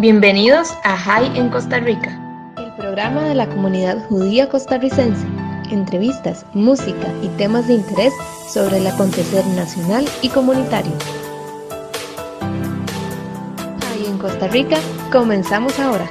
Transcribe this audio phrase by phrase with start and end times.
[0.00, 2.16] Bienvenidos a High en Costa Rica,
[2.56, 5.26] el programa de la comunidad judía costarricense.
[5.72, 8.12] Entrevistas, música y temas de interés
[8.48, 10.92] sobre el acontecer nacional y comunitario.
[13.80, 14.78] High en Costa Rica,
[15.10, 16.08] comenzamos ahora.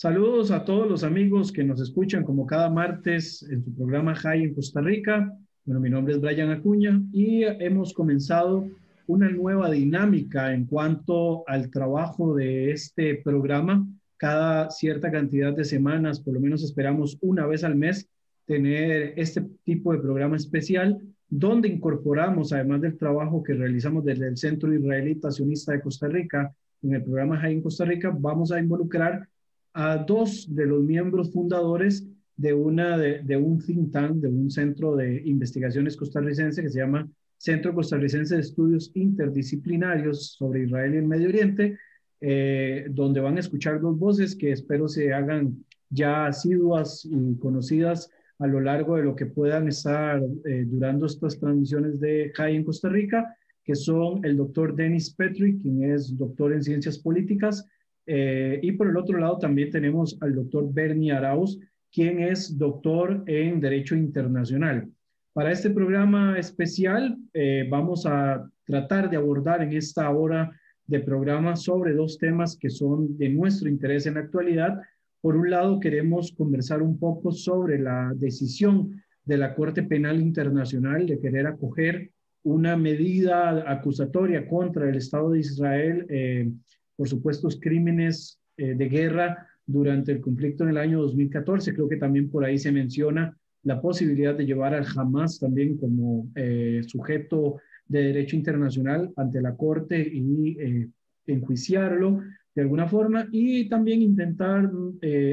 [0.00, 4.44] Saludos a todos los amigos que nos escuchan como cada martes en su programa High
[4.44, 5.36] en Costa Rica.
[5.64, 8.64] Bueno, mi nombre es Brian Acuña y hemos comenzado
[9.08, 13.84] una nueva dinámica en cuanto al trabajo de este programa.
[14.16, 18.08] Cada cierta cantidad de semanas, por lo menos esperamos una vez al mes,
[18.46, 20.96] tener este tipo de programa especial
[21.28, 26.54] donde incorporamos, además del trabajo que realizamos desde el Centro Israelita Sionista de Costa Rica,
[26.84, 29.28] en el programa High en Costa Rica, vamos a involucrar
[29.74, 32.06] a dos de los miembros fundadores
[32.36, 37.08] de, una, de, un think tank, de un centro de investigaciones costarricense que se llama
[37.36, 41.78] Centro Costarricense de Estudios Interdisciplinarios sobre Israel y el Medio Oriente,
[42.20, 48.10] eh, donde van a escuchar dos voces que espero se hagan ya asiduas y conocidas
[48.38, 52.64] a lo largo de lo que puedan estar eh, durando estas transmisiones de CAI en
[52.64, 57.66] Costa Rica, que son el doctor Dennis Petri, quien es doctor en ciencias políticas,
[58.08, 61.58] eh, y por el otro lado también tenemos al doctor Bernie Arauz,
[61.92, 64.88] quien es doctor en Derecho Internacional.
[65.34, 70.50] Para este programa especial eh, vamos a tratar de abordar en esta hora
[70.86, 74.80] de programa sobre dos temas que son de nuestro interés en la actualidad.
[75.20, 81.06] Por un lado, queremos conversar un poco sobre la decisión de la Corte Penal Internacional
[81.06, 82.10] de querer acoger
[82.42, 86.50] una medida acusatoria contra el Estado de Israel eh,
[86.98, 91.72] por supuessto, crímenes eh, de guerra durante el conflicto en el año 2014.
[91.72, 96.28] Creo que también por ahí se menciona la posibilidad de llevar al Hamas también como
[96.34, 100.88] eh, sujeto de derecho internacional ante la Corte y eh,
[101.28, 102.20] enjuiciarlo
[102.52, 104.68] de alguna forma y también intentar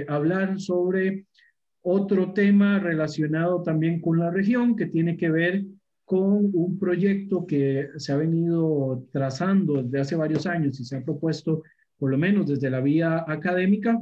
[0.07, 1.25] hablar sobre
[1.81, 5.65] otro tema relacionado también con la región que tiene que ver
[6.05, 11.03] con un proyecto que se ha venido trazando desde hace varios años y se ha
[11.03, 11.63] propuesto,
[11.97, 13.99] por lo menos desde la vía académica,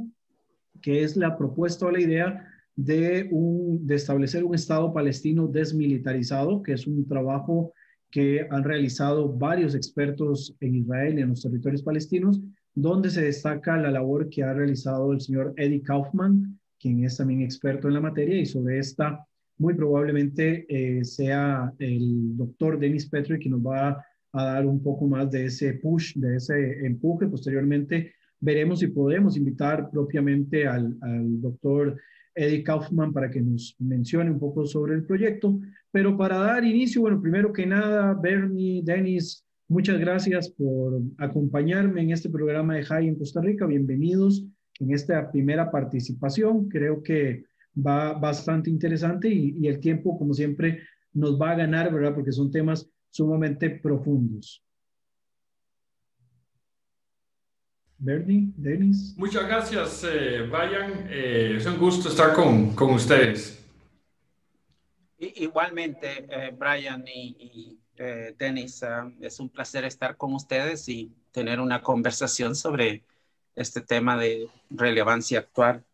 [0.82, 6.62] que es la propuesta o la idea de, un, de establecer un Estado palestino desmilitarizado,
[6.62, 7.72] que es un trabajo
[8.10, 12.40] que han realizado varios expertos en Israel y en los territorios palestinos,
[12.74, 17.42] donde se destaca la labor que ha realizado el señor Eddie Kaufman, quien es también
[17.42, 19.26] experto en la materia, y sobre esta
[19.58, 25.06] muy probablemente eh, sea el doctor Dennis Petri que nos va a dar un poco
[25.06, 27.26] más de ese push, de ese empuje.
[27.28, 31.96] Posteriormente veremos si podemos invitar propiamente al, al doctor
[32.34, 35.60] Eddie Kaufman para que nos mencione un poco sobre el proyecto.
[35.92, 42.10] Pero para dar inicio, bueno, primero que nada, Bernie, Dennis, muchas gracias por acompañarme en
[42.10, 43.66] este programa de JAI en Costa Rica.
[43.66, 44.44] Bienvenidos
[44.80, 46.68] en esta primera participación.
[46.68, 52.14] Creo que va bastante interesante y, el tiempo, como siempre, nos va a ganar, ¿verdad?
[52.14, 54.62] Porque son temas sumamente profundos.
[57.98, 59.14] Bernie, Denis.
[59.16, 61.06] Muchas gracias, eh, Brian.
[61.08, 63.64] Eh, es un gusto estar con, con ustedes.
[65.18, 67.78] Igualmente, eh, Brian y,
[68.36, 73.04] Denis, ah, es un placer estar con ustedes y tener una conversación sobre
[73.54, 75.84] este tema de relevancia actual.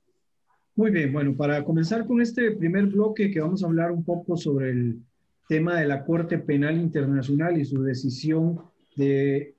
[0.80, 4.34] Muy bien, bueno, para comenzar con este primer bloque que vamos a hablar un poco
[4.38, 4.98] sobre el
[5.46, 8.62] tema de la Corte Penal Internacional y su decisión
[8.96, 9.56] de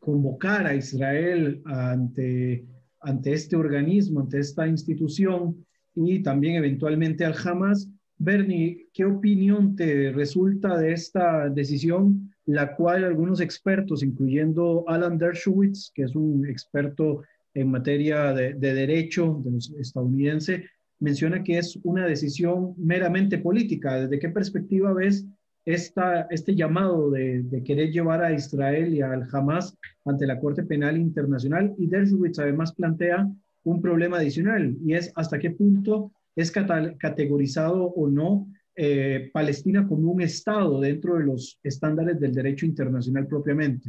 [0.00, 2.64] convocar a Israel ante,
[3.00, 7.88] ante este organismo, ante esta institución y también eventualmente al Hamas.
[8.18, 15.92] Bernie, ¿qué opinión te resulta de esta decisión, la cual algunos expertos, incluyendo Alan Dershowitz,
[15.94, 17.22] que es un experto
[17.56, 20.66] en materia de, derecho de los estadounidense,
[21.00, 23.98] menciona que es una decisión meramente política.
[24.00, 25.26] ¿Desde qué perspectiva ves
[25.64, 29.74] esta, este llamado de, querer llevar a Israel y al Hamas
[30.04, 31.74] ante la Corte Penal Internacional?
[31.78, 33.26] Y Dershowitz además plantea
[33.64, 40.12] un problema adicional y es hasta qué punto es categorizado o no eh, Palestina como
[40.12, 43.88] un Estado dentro de los estándares del derecho internacional propiamente.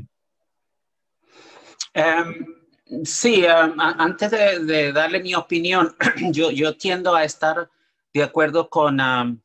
[1.94, 2.67] Um,
[3.04, 5.96] Sí, um, antes de, darle mi opinión,
[6.32, 7.70] yo, yo, tiendo a estar
[8.14, 9.42] de acuerdo con um,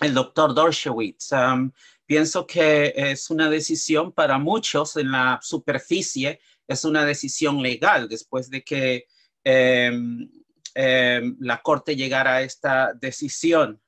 [0.00, 1.32] el doctor Dorshowitz.
[1.32, 1.72] Um,
[2.06, 8.48] pienso que es una decisión para muchos en la superficie, es una decisión legal después
[8.48, 9.06] de que
[9.42, 10.30] em,
[11.40, 13.80] la Corte llegara a esta decisión.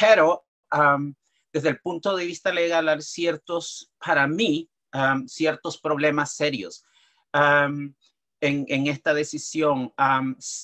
[0.00, 0.44] pero
[1.52, 4.68] desde el punto de vista legal hay ciertos, para mí,
[5.26, 6.84] ciertos problemas serios.
[7.34, 9.92] En, esta decisión,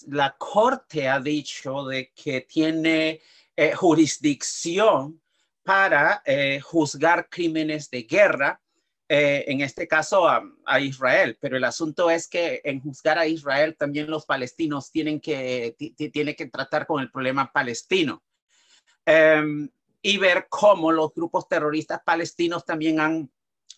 [0.08, 3.20] la Corte ha dicho de que tiene
[3.56, 5.20] eh, jurisdicción
[5.62, 8.61] para eh, juzgar crímenes de guerra,
[9.08, 13.76] eh, en este caso a, Israel, pero el asunto es que en juzgar a Israel
[13.76, 15.75] también los palestinos tienen que,
[16.12, 18.22] tienen que tratar con el problema palestino.
[19.05, 19.69] Em,
[20.00, 23.31] y ver cómo los grupos terroristas palestinos también han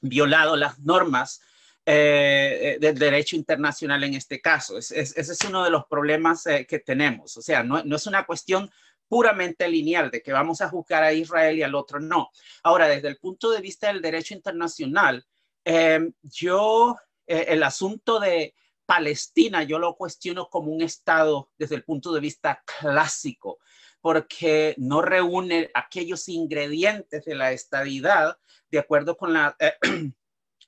[0.03, 1.41] violado las normas
[1.85, 4.79] eh, del derecho internacional en este caso.
[4.79, 7.37] ese es uno de los problemas eh, que tenemos.
[7.37, 8.71] O sea, no, no, es una cuestión
[9.09, 12.31] puramente lineal de que vamos a juzgar a Israel y al otro no.
[12.63, 15.27] Ahora, desde el punto de vista del derecho internacional,
[15.65, 16.97] em, yo,
[17.27, 18.55] eh, el asunto de
[18.87, 23.59] Palestina, yo lo cuestiono como un Estado desde el punto de vista clásico
[24.01, 28.37] porque no reúne aquellos ingredientes de la estadidad
[28.71, 29.73] de acuerdo con la, eh,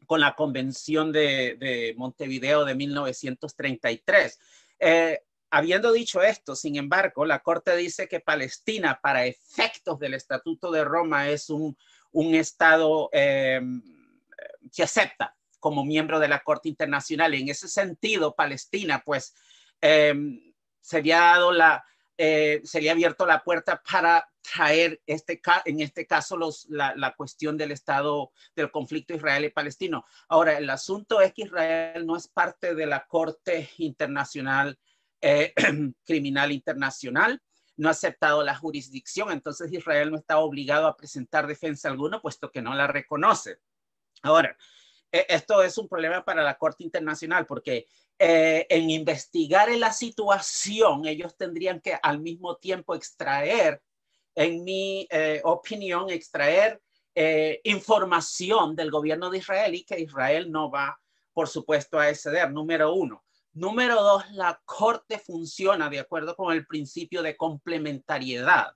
[0.06, 4.38] con la Convención de, Montevideo de 1933.
[4.78, 5.20] Eh,
[5.50, 10.84] habiendo dicho esto, sin embargo, la Corte dice que Palestina, para efectos del Estatuto de
[10.84, 11.76] Roma, es un,
[12.34, 13.82] Estado em,
[14.72, 17.34] que acepta como miembro de la Corte Internacional.
[17.34, 19.34] Y en ese sentido, Palestina, pues,
[19.80, 20.14] eh,
[20.80, 21.84] sería dado la,
[22.16, 27.72] eh, sería abierto la puerta para traer este, en este caso los, la, cuestión del
[27.72, 30.05] estado del conflicto israelí palestino.
[30.28, 34.78] Ahora, el asunto es que Israel no es parte de la Corte Internacional
[35.20, 35.55] eh,
[36.05, 37.40] Criminal Internacional,
[37.76, 42.50] no ha aceptado la jurisdicción, entonces Israel no está obligado a presentar defensa alguna, puesto
[42.50, 43.58] que no la reconoce.
[44.22, 44.56] Ahora,
[45.10, 47.87] e, esto es un problema para la Corte Internacional porque
[48.19, 53.82] eh, en investigar en la situación, ellos tendrían que al mismo tiempo extraer,
[54.37, 56.81] en mi eh, opinión, extraer
[57.14, 60.99] eh, información del gobierno de Israel y que Israel no va,
[61.32, 63.25] por supuesto, a exceder, número uno.
[63.52, 68.72] Número dos, la corte funciona de acuerdo con el principio de complementariedad.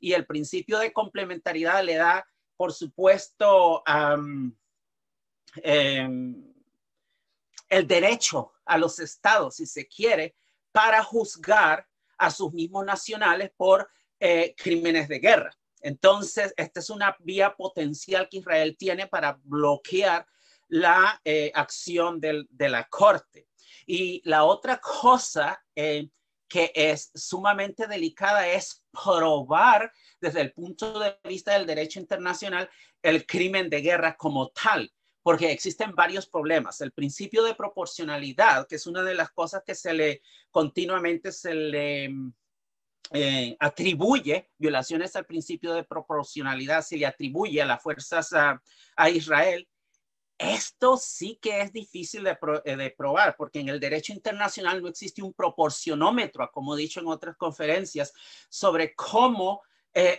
[0.00, 2.24] Y el principio de complementariedad le da,
[2.56, 4.54] por supuesto, um,
[7.70, 10.34] el derecho a los estados, si se quiere,
[10.72, 11.86] para juzgar
[12.18, 13.88] a sus mismos nacionales por
[14.18, 15.50] eh, crímenes de guerra.
[15.80, 20.26] Entonces, esta es una vía potencial que Israel tiene para bloquear
[20.68, 23.48] la eh, acción de la Corte.
[23.86, 26.08] Y la otra cosa eh,
[26.48, 29.90] que es sumamente delicada es probar
[30.20, 32.68] desde el punto de vista del derecho internacional
[33.02, 36.80] el crimen de guerra como tal porque existen varios problemas.
[36.80, 41.54] El principio de proporcionalidad, que es una de las cosas que se le continuamente se
[41.54, 42.10] le
[43.12, 49.68] eh, atribuye, violaciones al principio de proporcionalidad, se le atribuye a las fuerzas a, Israel.
[50.38, 54.88] Esto sí que es difícil de, eh, de, probar, porque en el derecho internacional no
[54.88, 58.14] existe un proporcionómetro, como he dicho en otras conferencias,
[58.48, 59.60] sobre cómo
[59.92, 60.18] eh,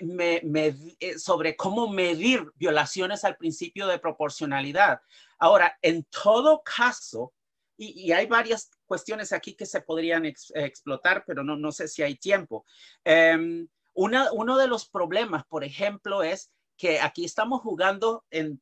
[0.99, 5.01] eh, sobre cómo medir violaciones al principio de proporcionalidad.
[5.39, 7.33] Ahora, en todo caso,
[7.77, 12.15] y, hay varias cuestiones aquí que se podrían explotar, pero no, no sé si hay
[12.15, 12.65] tiempo.
[13.03, 18.59] Em, uno de los problemas, por ejemplo, es que aquí estamos jugando en,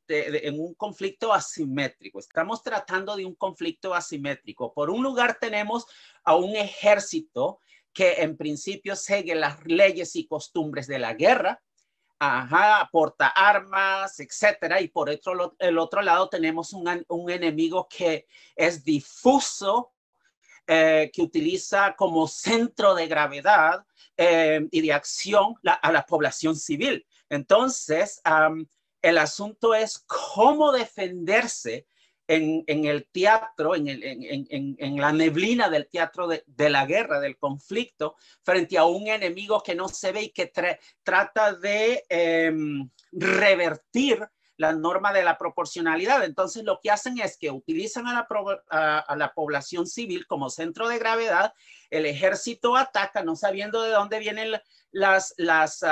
[0.60, 2.20] un conflicto asimétrico.
[2.20, 4.74] Estamos tratando de un conflicto asimétrico.
[4.74, 5.86] Por un lugar tenemos
[6.26, 7.62] a un ejército
[7.94, 11.62] que en principio sigue las leyes y costumbres de la guerra,
[12.20, 18.28] ajá, aporta armas, etcétera, y por otro, el otro lado tenemos un, un enemigo que
[18.56, 19.94] es difuso,
[20.68, 23.86] eh, que utiliza como centro de gravedad
[24.18, 27.08] eh, y de acción a la población civil.
[27.30, 28.22] Entonces,
[29.02, 31.88] el asunto es cómo defenderse
[32.30, 38.78] en, el teatro, en, en, la neblina del teatro de, la guerra, del conflicto, frente
[38.78, 40.52] a un enemigo que no se ve y que
[41.04, 46.24] trata de em, revertir la norma de la proporcionalidad.
[46.24, 50.88] Entonces, lo que hacen es que utilizan a la, a, la población civil como centro
[50.88, 51.54] de gravedad,
[51.90, 54.52] el ejército ataca no sabiendo de dónde vienen
[54.92, 55.84] las, las,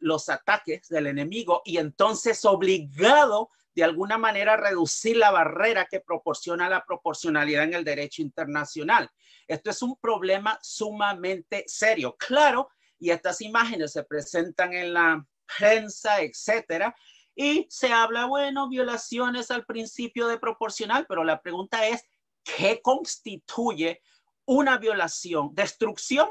[0.00, 6.68] los ataques del enemigo y entonces obligado de alguna manera reducir la barrera que proporciona
[6.68, 9.10] la proporcionalidad en el derecho internacional.
[9.46, 12.16] Esto es un problema sumamente serio.
[12.16, 15.24] Claro, y estas imágenes se presentan en la
[15.58, 16.96] prensa, etcétera,
[17.34, 22.02] y se habla, bueno, violaciones al principio de proporcional, pero la pregunta es,
[22.42, 24.00] ¿qué constituye
[24.46, 25.50] una violación.
[25.52, 26.30] ¿Destrucción?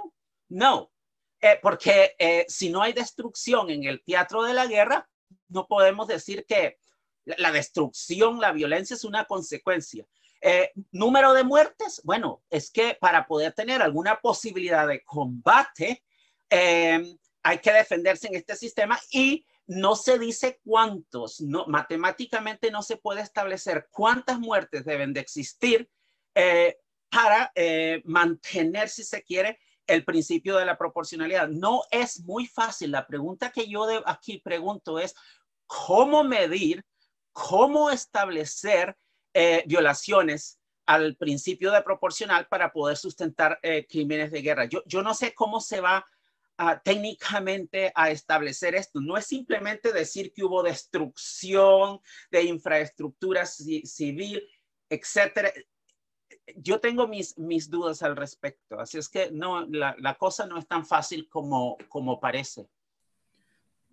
[0.49, 0.91] No,
[1.41, 5.07] eh, porque eh, si no hay destrucción en el teatro de la guerra,
[5.47, 6.79] no podemos decir que
[7.25, 10.05] la, destrucción, la violencia es una consecuencia.
[10.41, 16.03] Eh, número de muertes, bueno, es que para poder tener alguna posibilidad de combate,
[16.49, 22.97] hay que defenderse en este sistema y no se dice cuántos, no, matemáticamente no se
[22.97, 25.89] puede establecer cuántas muertes deben de existir
[27.09, 27.51] para
[28.05, 31.47] mantener, si se quiere, el principio de la proporcionalidad.
[31.47, 32.91] No es muy fácil.
[32.91, 35.15] La pregunta que yo aquí pregunto es,
[35.65, 36.83] ¿cómo medir,
[37.35, 38.95] cómo establecer
[39.33, 44.65] eh, violaciones al principio de proporcional para poder sustentar eh, crímenes de guerra?
[44.65, 46.05] Yo, no sé cómo se va
[46.85, 49.01] técnicamente a establecer esto.
[49.01, 51.99] No es simplemente decir que hubo destrucción
[52.31, 54.41] de infraestructura civil,
[54.89, 55.51] etcétera
[56.55, 60.57] yo tengo mis, mis dudas al respecto, así es que no, la, la cosa no
[60.57, 62.67] es tan fácil como, como parece.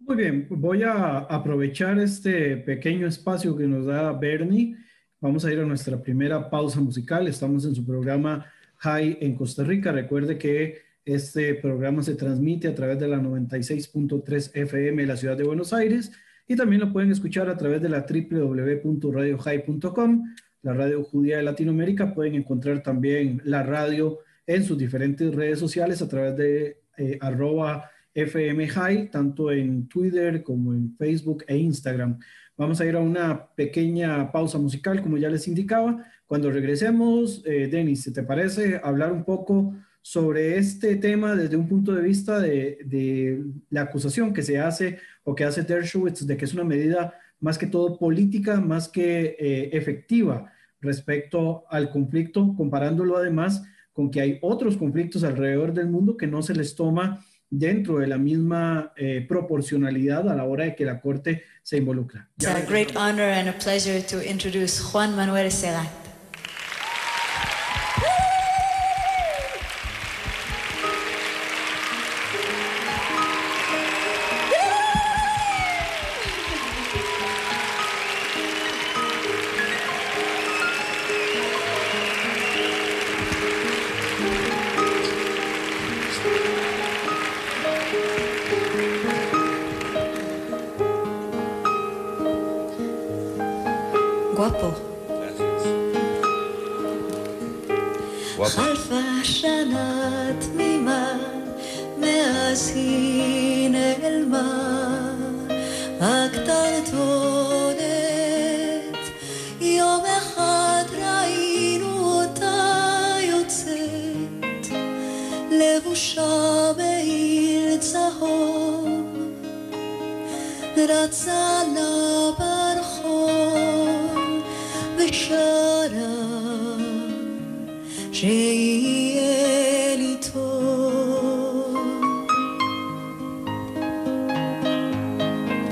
[0.05, 4.77] Muy bien, voy a aprovechar este pequeño espacio que nos da Bernie.
[5.21, 7.29] Vamos a ir a nuestra primera pausa musical.
[7.29, 8.45] Estamos en su programa
[8.79, 9.93] High en Costa Rica.
[9.93, 15.37] Recuerde que este programa se transmite a través de la 96.3 FM de la ciudad
[15.37, 16.11] de Buenos Aires
[16.49, 22.13] y también lo pueden escuchar a través de la www.radiohigh.com la radio judía de Latinoamérica.
[22.13, 24.19] Pueden encontrar también la radio
[24.49, 30.43] en sus diferentes redes sociales a través de eh, arroba FM High, tanto en Twitter
[30.43, 32.19] como en Facebook e Instagram.
[32.57, 36.05] Vamos a ir a una pequeña pausa musical, como ya les indicaba.
[36.27, 41.95] Cuando regresemos, eh, Denis, ¿te parece hablar un poco sobre este tema desde un punto
[41.95, 46.55] de vista de, la acusación que se hace o que hace Dershowitz de que es
[46.55, 53.63] una medida más que todo política, más que eh, efectiva respecto al conflicto, comparándolo además
[53.93, 58.07] con que hay otros conflictos alrededor del mundo que no se les toma dentro de
[58.07, 62.29] la misma eh, proporcionalidad a la hora de que la Corte se involucra.
[62.39, 66.02] It's a great honor and a pleasure to introduce Juan Manuel Serrat.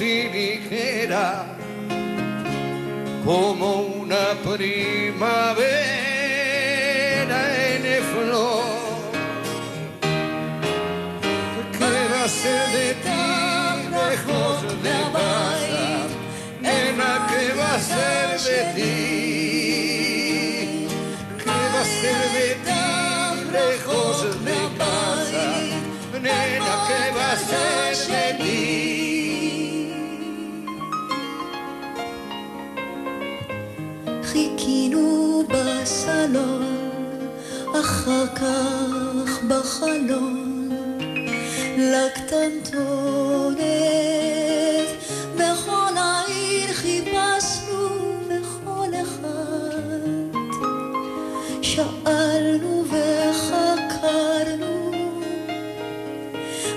[0.00, 1.44] y ligera
[3.24, 5.78] como una primavera
[7.66, 8.62] en flor.
[11.78, 13.08] ¿Qué va a ser de ti
[13.90, 15.86] lejos de casa?
[16.60, 19.18] Nena, ¿qué va a ser de ti?
[22.02, 22.72] de ti,
[23.52, 25.46] lejos de casa,
[26.20, 28.77] nena, ¿qué va a ser de ti?
[35.88, 36.64] בסלון,
[37.80, 40.68] אחר כך בחלון,
[41.78, 43.58] לקטנטונת
[51.62, 54.90] שאלנו וחקרנו,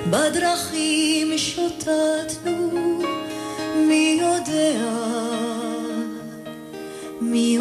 [0.10, 2.72] בדרכים שוטטנו,
[3.76, 5.11] מי יודע,
[7.44, 7.58] Y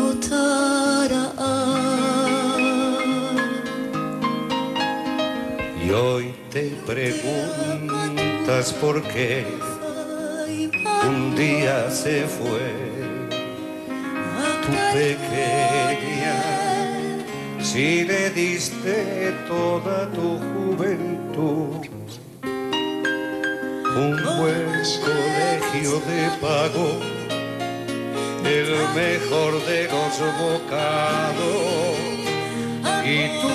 [5.90, 9.46] hoy te preguntas por qué
[11.08, 12.74] un día se fue
[14.36, 16.36] a tu pequeña,
[17.62, 21.86] si le diste toda tu juventud.
[23.96, 27.19] Un buen colegio de pago
[28.50, 31.96] el mejor de los bocados.
[33.04, 33.48] Y tu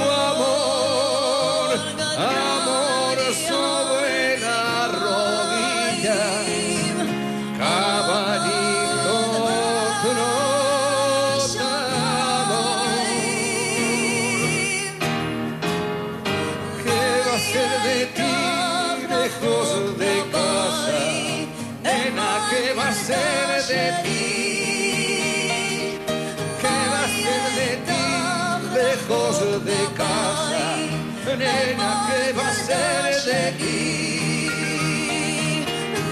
[31.38, 34.50] Nena, ¿qué va a ser de ti?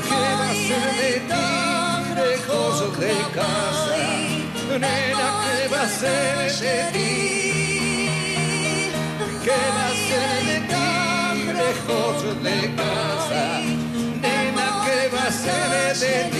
[0.08, 1.46] ¿Qué va a ser de ti
[2.20, 3.98] lejos de casa?
[4.84, 7.12] Nena, ¿qué va a ser de ti?
[9.46, 10.88] ¿Qué va a ser de ti
[11.54, 13.44] lejos de casa?
[14.22, 16.33] Nena, ¿qué va a ser de ti?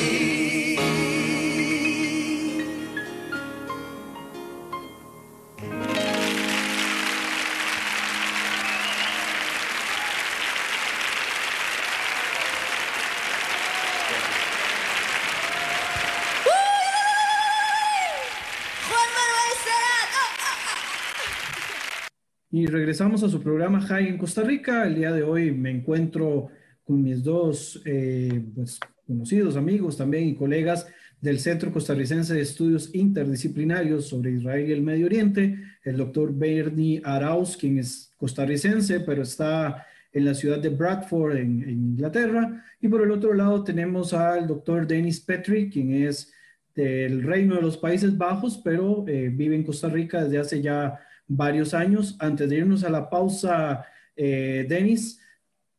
[22.56, 24.86] Y regresamos a su programa High en Costa Rica.
[24.86, 26.50] El día de hoy me encuentro
[26.84, 30.86] con mis dos eh, pues, conocidos amigos también y colegas
[31.20, 37.02] del Centro Costarricense de Estudios Interdisciplinarios sobre Israel y el Medio Oriente, el doctor Bernie
[37.04, 42.64] Arauz, quien es costarricense, pero está en la ciudad de Bradford, en, en Inglaterra.
[42.80, 46.32] Y por el otro lado tenemos al doctor Dennis Petrie, quien es
[46.76, 51.00] del Reino de los Países Bajos, pero eh, vive en Costa Rica desde hace ya
[51.36, 52.16] varios años.
[52.20, 55.20] Antes de irnos a la pausa, eh, Denis,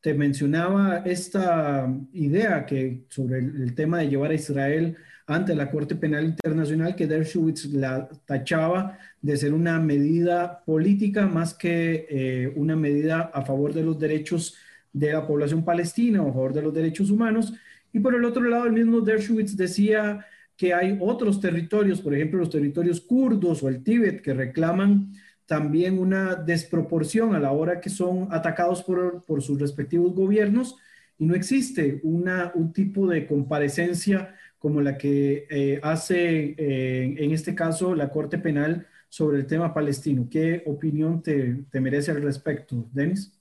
[0.01, 5.97] te mencionaba esta idea que sobre el, tema de llevar a Israel ante la Corte
[5.97, 12.77] Penal Internacional que Dershowitz la tachaba de ser una medida política más que eh, una
[12.77, 14.57] medida a favor de los derechos
[14.93, 17.55] de la población palestina o a favor de los derechos humanos.
[17.91, 22.41] Y por el otro lado, el mismo Dershowitz decía que hay otros territorios, por ejemplo,
[22.41, 25.13] los territorios kurdos o el Tíbet, que reclaman
[25.47, 30.77] también una desproporción a la hora que son atacados por, por sus respectivos gobiernos
[31.19, 37.31] y no existe una, un tipo de comparecencia como la que eh, hace eh, en
[37.33, 40.27] este caso la Corte Penal sobre el tema palestino.
[40.31, 43.33] ¿Qué opinión te, te merece al respecto, Denis?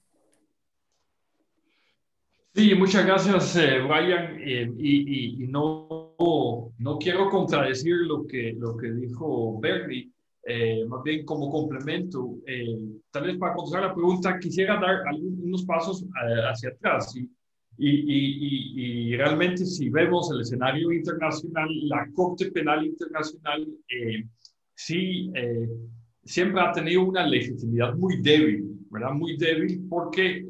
[2.53, 4.37] Sí, muchas gracias, eh, Brian.
[4.39, 6.13] Eh, y, y, y no,
[6.77, 10.11] no quiero contradecir lo que, lo que dijo Bernie,
[10.45, 12.37] eh, más bien como complemento.
[13.11, 16.05] tal vez para contestar la pregunta, quisiera dar algunos pasos
[16.49, 17.15] hacia atrás.
[17.15, 17.29] Y,
[17.77, 23.67] y, y, realmente si vemos el escenario internacional, la Corte Penal Internacional
[24.75, 25.31] sí
[26.23, 29.13] siempre ha tenido una legitimidad muy débil, ¿verdad?
[29.13, 30.45] Muy débil porque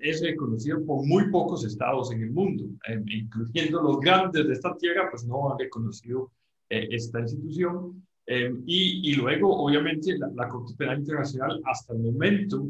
[0.00, 4.76] es reconocido por muy pocos estados en el mundo, eh, incluyendo los grandes de esta
[4.76, 6.32] tierra, pues no han reconocido
[6.68, 8.05] eh, esta institución.
[8.28, 12.66] Eh, y, y, luego, obviamente, la, la, Corte Penal Internacional hasta el momento,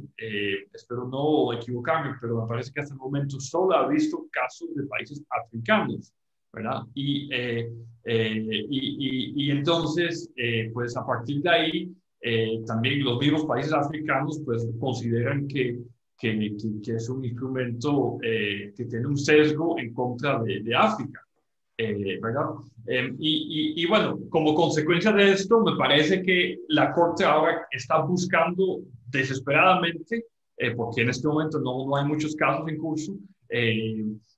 [0.73, 4.83] espero no equivocarme, pero me parece que hasta el momento solo ha visto casos de
[4.85, 6.13] países africanos,
[6.53, 6.83] ¿verdad?
[6.95, 10.31] Y, y, y, entonces,
[10.75, 11.97] pues a partir de ahí,
[12.67, 15.79] también los mismos países africanos, pues consideran que
[16.19, 21.26] que, que, es un instrumento eh, que tiene un sesgo en contra de, de África,
[21.79, 22.47] eh, ¿verdad?
[22.87, 27.67] Eh, y, y, y, bueno, como consecuencia de esto, me parece que la Corte ahora
[27.71, 30.25] está buscando desesperadamente,
[30.75, 33.15] porque en este momento no, no, hay muchos casos en curso,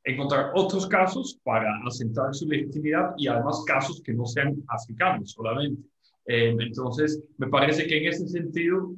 [0.03, 5.81] encontrar otros casos para asentar su legitimidad y además casos que no sean africanos solamente.
[6.27, 8.97] entonces, me parece que en ese sentido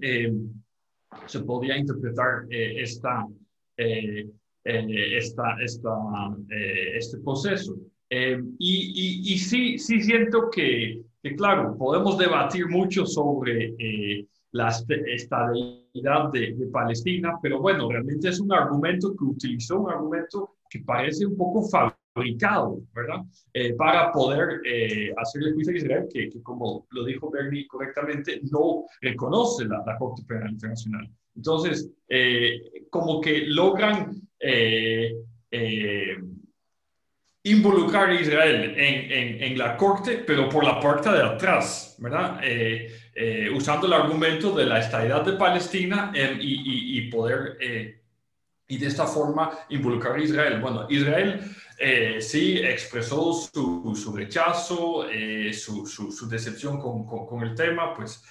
[1.26, 3.26] se podría interpretar eh, esta,
[3.76, 4.28] eh,
[4.64, 5.96] eh, esta, esta
[6.94, 7.76] este proceso.
[8.10, 13.76] Y, y, y, sí, sí siento que, que, claro, podemos debatir mucho sobre
[14.52, 20.56] la estabilidad de, de, Palestina, pero bueno, realmente es un argumento que utilizó, un argumento
[20.68, 23.20] que parece un poco fabricado, ¿verdad?
[23.52, 28.40] Eh, para poder eh, hacer el juicio a Israel, que, como lo dijo Bernie correctamente,
[28.50, 31.10] no reconoce la, la Corte Penal Internacional.
[31.36, 34.20] Entonces, eh, como que logran
[37.42, 42.40] involucrar a Israel en, en, en, la corte, pero por la puerta de atrás, ¿verdad?
[43.54, 47.56] usando el argumento de la estabilidad de Palestina y, y, y, poder
[48.70, 50.60] y de esta forma involucrar a Israel.
[50.60, 51.40] Bueno, Israel
[51.76, 58.22] eh, sí expresó su, su rechazo, eh, su, su, decepción con, con, el tema, pues,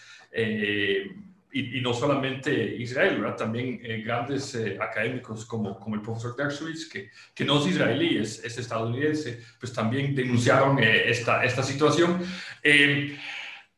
[1.51, 3.37] eh, y, no solamente Israel, ¿verdad?
[3.37, 8.57] también grandes académicos como, como el profesor Dershowitz, que, que no es israelí, es, es
[8.57, 12.21] estadounidense, pues también denunciaron esta, esta situación.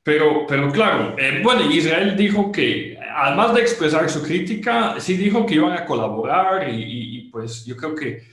[0.04, 5.46] Pero, pero claro, eh, bueno, Israel dijo que, además de expresar su crítica, sí dijo
[5.46, 8.24] que iban a colaborar y, pues yo creo que,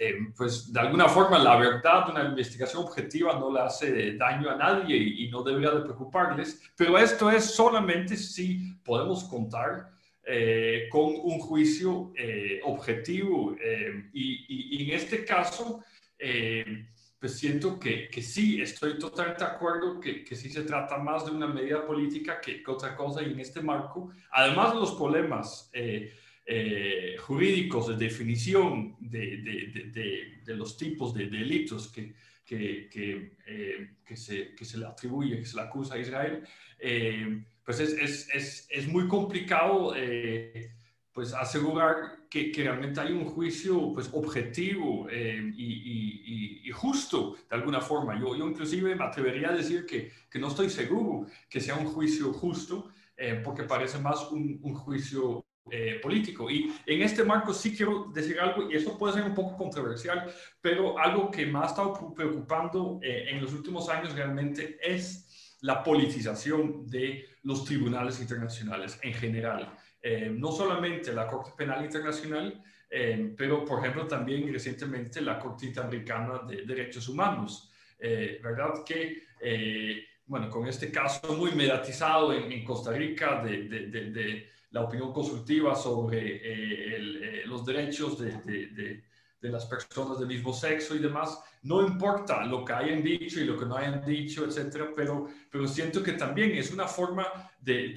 [0.00, 4.50] eh, eh, pues de alguna forma la verdad una investigación objetiva no le hace daño
[4.50, 9.90] a nadie y, no debería de preocuparles, pero esto es solamente si podemos contar
[10.90, 12.12] con un juicio
[12.64, 13.56] objetivo
[14.12, 15.82] y, en este caso
[17.20, 21.26] pues siento que, que, sí, estoy totalmente de acuerdo que, que, sí se trata más
[21.26, 25.70] de una medida política que, otra cosa y en este marco, además de los problemas
[25.74, 26.14] eh,
[26.46, 32.14] eh, jurídicos de definición de, de, de, los tipos de delitos que,
[32.48, 36.42] eh, se, que se le atribuye, que se le acusa a Israel,
[37.64, 39.94] pues es, es, es, es, muy complicado
[41.12, 47.80] pues asegurar que, que, realmente hay un juicio pues objetivo eh, y, justo de alguna
[47.80, 48.18] forma.
[48.18, 51.86] Yo, yo inclusive me atrevería a decir que, que no estoy seguro que sea un
[51.86, 56.50] juicio justo eh, porque parece más un juicio eh, político.
[56.50, 60.32] Y en este marco sí quiero decir algo, y eso puede ser un poco controversial,
[60.60, 66.86] pero algo que me ha estado preocupando en los últimos años realmente es la politización
[66.86, 69.74] de los tribunales internacionales en general.
[70.02, 75.66] Eh, no solamente la Corte Penal Internacional, eh, pero por ejemplo también recientemente la Corte
[75.66, 77.70] Interamericana de Derechos Humanos.
[77.98, 78.82] Eh, ¿Verdad?
[78.84, 85.74] Que, bueno, con este caso muy mediatizado en, Costa Rica de, de, la opinión consultiva
[85.74, 89.02] sobre los derechos de,
[89.42, 93.58] las personas del mismo sexo y demás, no importa lo que hayan dicho y lo
[93.58, 97.26] que no hayan dicho, etcétera, pero, pero siento que también es una forma
[97.60, 97.94] de,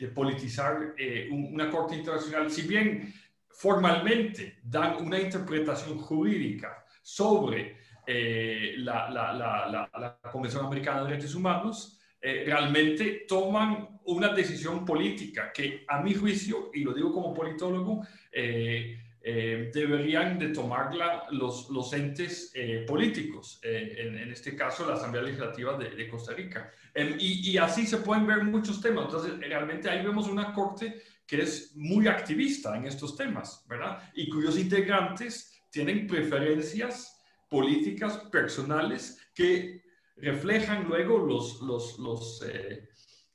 [0.00, 2.50] de, politizar eh, una corte internacional.
[2.50, 3.12] Si bien
[3.48, 11.34] formalmente dan una interpretación jurídica sobre eh, la, la, la, la, Convención Americana de Derechos
[11.34, 17.34] Humanos, eh, realmente toman una decisión política que a mi juicio, y lo digo como
[17.34, 18.06] politólogo,
[19.22, 24.94] eh, deberían de tomarla los, los entes eh, políticos, eh, en, en, este caso la
[24.94, 26.72] Asamblea Legislativa de, de Costa Rica.
[26.94, 29.04] Em, y, y, así se pueden ver muchos temas.
[29.04, 34.10] Entonces, realmente ahí vemos una corte que es muy activista en estos temas, ¿verdad?
[34.14, 39.82] Y cuyos integrantes tienen preferencias políticas personales que
[40.16, 42.88] reflejan luego los, los, los eh,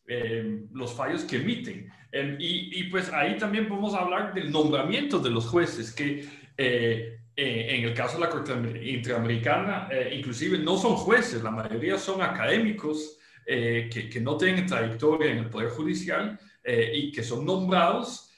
[0.08, 1.92] los fallos que emiten.
[2.12, 6.26] Em, y, pues ahí también podemos hablar del nombramiento de los jueces, que
[6.58, 11.98] eh, eh, en el caso de la Corte Interamericana, inclusive no son jueces, la mayoría
[11.98, 18.32] son académicos que, que, no tienen trayectoria en el Poder Judicial y que son nombrados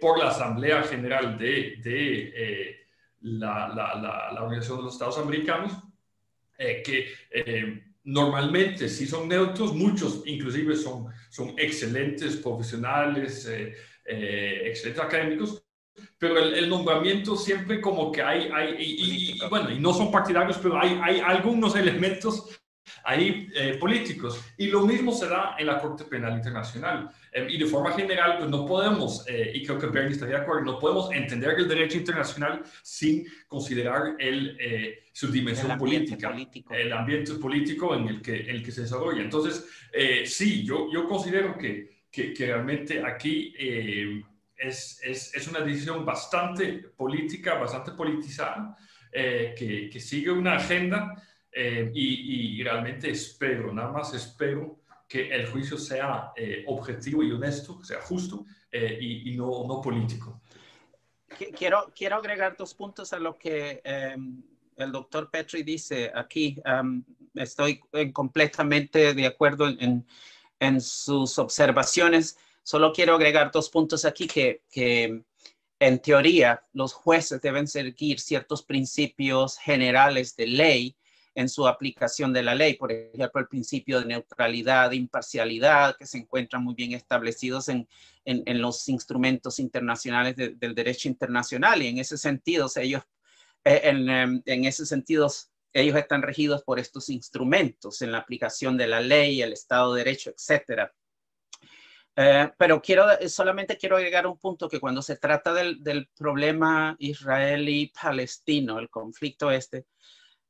[0.00, 2.86] por la Asamblea General de, de
[3.20, 5.72] la, la, la, Organización de los Estados Americanos,
[6.56, 7.12] que
[8.04, 15.64] normalmente sí son neutros, muchos inclusive son, son excelentes profesionales, eh, eh, excelentes académicos,
[16.18, 20.78] pero el, nombramiento siempre como que hay, hay y, bueno, y no son partidarios, pero
[20.78, 22.60] hay, hay algunos elementos
[23.04, 24.42] ahí eh, políticos.
[24.56, 27.10] Y lo mismo se da en la Corte Penal Internacional.
[27.32, 30.42] Eh, y de forma general, pues no podemos, eh, y creo que Bernie estaría de
[30.42, 34.58] acuerdo, no podemos entender el derecho internacional sin considerar el,
[35.12, 36.34] su dimensión política,
[36.70, 39.22] el ambiente político en el que, en el que se desarrolla.
[39.22, 39.66] Entonces,
[40.24, 43.54] sí, yo, yo considero que, que, que realmente aquí...
[44.56, 48.74] Es, es, es, una decisión bastante política, bastante politizada,
[49.12, 51.12] que, que, sigue una agenda
[51.56, 57.82] eh, y, realmente espero, nada más espero que el juicio sea eh, objetivo y honesto,
[57.84, 60.42] sea justo eh, y, no, no, político.
[61.56, 64.42] Quiero, quiero agregar dos puntos a lo que em,
[64.76, 66.60] el doctor Petri dice aquí.
[66.64, 67.80] Em, estoy
[68.12, 70.04] completamente de acuerdo en,
[70.58, 72.36] en, sus observaciones.
[72.64, 75.22] Solo quiero agregar dos puntos aquí que, que
[75.78, 80.96] en teoría, los jueces deben seguir ciertos principios generales de ley
[81.34, 86.06] en su aplicación de la ley, por ejemplo, el principio de neutralidad, de imparcialidad, que
[86.06, 87.88] se encuentran muy bien establecidos en,
[88.24, 91.82] los instrumentos internacionales del derecho internacional.
[91.82, 93.02] Y en ese sentido, ellos,
[93.64, 95.30] eh, em, en, ese sentido,
[95.72, 100.04] ellos están regidos por estos instrumentos en la aplicación de la ley, el Estado de
[100.04, 100.94] Derecho, etcétera.
[102.16, 108.78] Eh, pero quiero, solamente quiero agregar un punto que cuando se trata del problema israelí-palestino,
[108.78, 109.84] el conflicto este,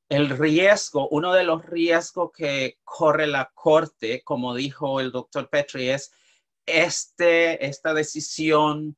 [0.08, 5.90] el riesgo, uno de los riesgos que corre la Corte, como dijo el doctor Petri,
[5.90, 6.12] es
[6.66, 8.96] este, esta decisión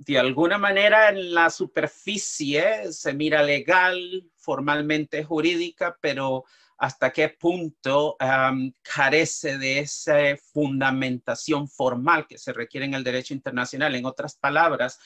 [0.00, 6.44] de alguna manera en la superficie se mira legal, formalmente jurídica, pero
[6.78, 8.16] hasta qué punto
[8.82, 10.16] carece de esa
[10.54, 13.94] fundamentación formal que se requiere en el derecho internacional.
[13.94, 14.98] En otras palabras,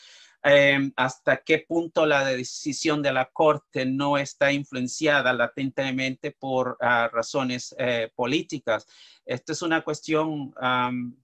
[0.47, 7.09] Em, hasta qué punto la decisión de la Corte no está influenciada latentemente por ah,
[7.11, 8.87] razones eh, políticas.
[9.25, 10.53] Esta es una cuestión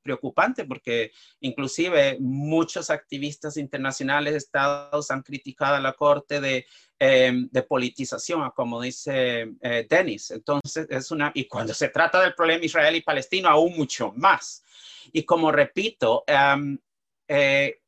[0.02, 6.64] preocupante porque inclusive muchos activistas internacionales de Estados han criticado a la Corte de,
[6.98, 10.30] em, de politización, como dice eh, Dennis.
[10.30, 14.64] Entonces, es una, y cuando se trata del problema israelí y palestino, aún mucho más.
[15.12, 16.78] Y como repito, eh,
[17.28, 17.80] eh,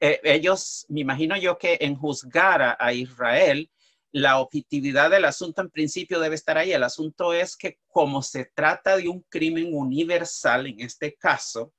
[0.00, 3.70] eh, ellos, me imagino yo que en juzgar a, Israel,
[4.12, 6.72] la objetividad del asunto en principio debe estar ahí.
[6.72, 11.72] El asunto es que como se trata de un crimen universal, en este caso,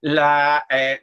[0.00, 1.00] la, eh,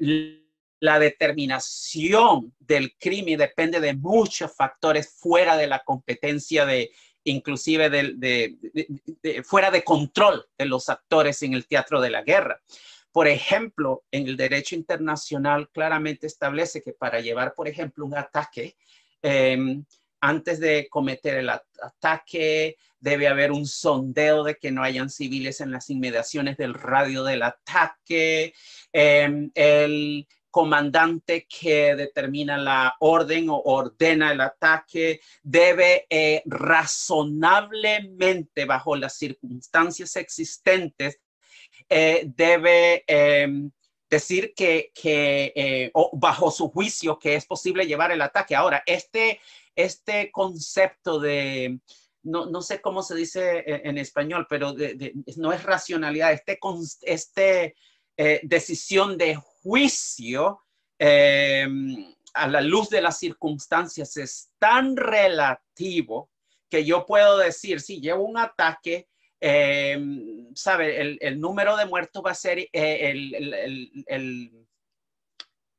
[0.80, 6.92] la determinación del crimen depende de muchos factores fuera de la competencia de,
[7.24, 12.62] inclusive de, fuera de control de los actores en el teatro de la guerra.
[13.12, 18.76] Por ejemplo, en el derecho internacional claramente establece que para llevar, por ejemplo, un ataque,
[19.22, 19.84] em,
[20.22, 25.72] antes de cometer el ataque, debe haber un sondeo de que no hayan civiles en
[25.72, 28.54] las inmediaciones del radio del ataque.
[28.92, 38.96] Em, el comandante que determina la orden o ordena el ataque debe eh, razonablemente, bajo
[38.96, 41.20] las circunstancias existentes,
[41.90, 43.72] eh, debe em,
[44.10, 48.56] decir que, eh, bajo su juicio que es posible llevar el ataque.
[48.56, 49.40] Ahora, este,
[49.76, 51.80] este concepto de,
[52.24, 54.76] no, sé cómo se dice en, español, pero
[55.38, 56.60] no es racionalidad, este,
[57.02, 57.76] este
[58.22, 60.60] eh, decisión de juicio
[60.98, 66.30] em, a la luz de las circunstancias es tan relativo
[66.70, 69.08] que yo puedo decir, si llevo un ataque,
[69.40, 69.98] eh,
[70.60, 74.06] sabe, el, número de muertos va a ser eh, el,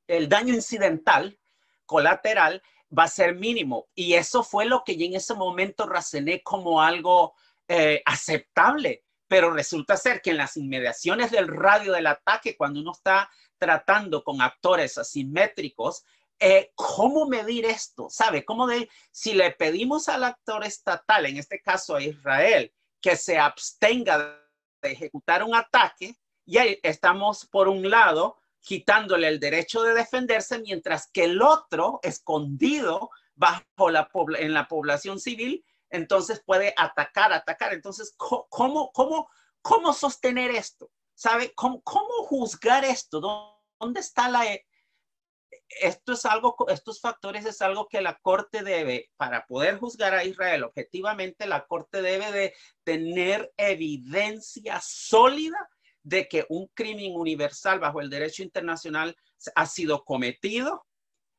[0.06, 1.38] el, daño incidental,
[1.86, 2.62] colateral,
[2.96, 3.88] va a ser mínimo.
[3.94, 7.34] Y eso fue lo que yo en ese momento racené como algo
[7.68, 9.04] eh, aceptable.
[9.28, 14.24] Pero resulta ser que en las inmediaciones del radio del ataque, cuando uno está tratando
[14.24, 16.04] con actores asimétricos,
[16.74, 18.08] ¿cómo medir esto?
[18.10, 18.44] ¿Sabe?
[18.44, 18.66] ¿Cómo
[19.12, 24.39] si le pedimos al actor estatal, en este caso a Israel, que se abstenga
[24.82, 31.10] ejecutar un ataque y ahí estamos, por un lado, quitándole el derecho de defenderse, mientras
[31.10, 37.72] que el otro, escondido bajo la en la población civil, entonces puede atacar, atacar.
[37.72, 39.28] Entonces, ¿cómo, cómo,
[39.62, 40.90] cómo sostener esto?
[41.14, 41.52] ¿Sabe?
[41.54, 43.20] ¿Cómo, cómo juzgar esto?
[43.78, 44.44] ¿Dónde está la,
[45.68, 50.24] esto es algo, estos factores es algo que la Corte debe, para poder juzgar a
[50.24, 55.68] Israel objetivamente, la Corte debe de tener evidencia sólida
[56.02, 59.16] de que un crimen universal bajo el derecho internacional
[59.54, 60.86] ha sido cometido,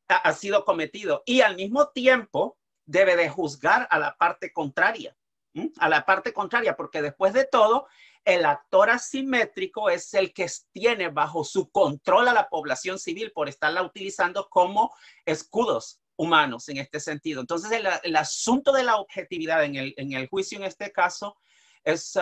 [0.08, 5.16] ha sido cometido y al mismo tiempo debe de juzgar a la parte contraria,
[5.80, 7.88] a la parte contraria, porque después de todo,
[8.26, 13.50] el actor asimétrico es el que tiene bajo su control a la población civil por
[13.50, 14.94] estarla utilizando como
[15.26, 17.42] escudos humanos en este sentido.
[17.42, 17.72] Entonces,
[18.04, 21.36] el, asunto de la objetividad en el, juicio en este caso
[21.84, 22.14] es,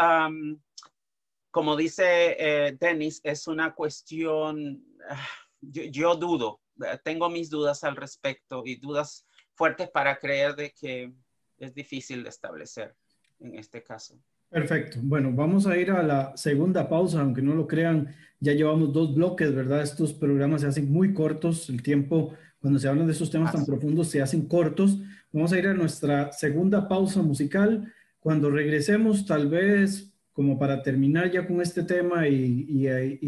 [1.51, 5.27] como dice eh, Dennis, es una cuestión, ah,
[5.59, 6.61] yo, dudo,
[7.03, 11.11] tengo mis dudas al respecto y dudas fuertes para creer de que
[11.57, 12.95] es difícil de establecer
[13.39, 14.17] en este caso.
[14.49, 14.99] Perfecto.
[15.03, 19.13] Bueno, vamos a ir a la segunda pausa, aunque no lo crean, ya llevamos dos
[19.13, 19.83] bloques, ¿verdad?
[19.83, 23.65] Estos programas se hacen muy cortos, el tiempo, cuando se hablan de estos temas tan
[23.65, 24.99] profundos, se hacen cortos.
[25.31, 27.93] Vamos a ir a nuestra segunda pausa musical.
[28.19, 32.85] Cuando regresemos, tal vez como para terminar ya con este tema y,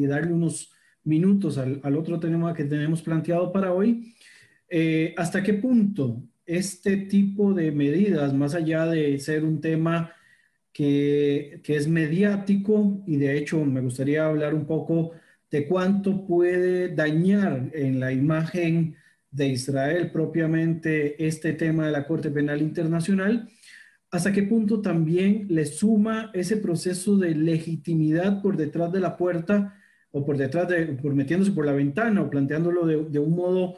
[0.08, 0.72] darle unos
[1.04, 4.16] minutos al, al, otro tema que tenemos planteado para hoy,
[4.74, 10.14] Eh, ¿Hasta qué punto este tipo de medidas, más allá de ser un tema
[10.74, 15.12] que, es mediático, y de hecho me gustaría hablar un poco
[15.50, 18.96] de cuánto puede dañar en la imagen
[19.32, 23.50] de Israel propiamente este tema de la Corte Penal Internacional,
[24.12, 29.78] hasta qué punto también le suma ese proceso de legitimidad por detrás de la puerta
[30.12, 33.78] o por detrás de, por metiéndose por la ventana o planteándolo de un modo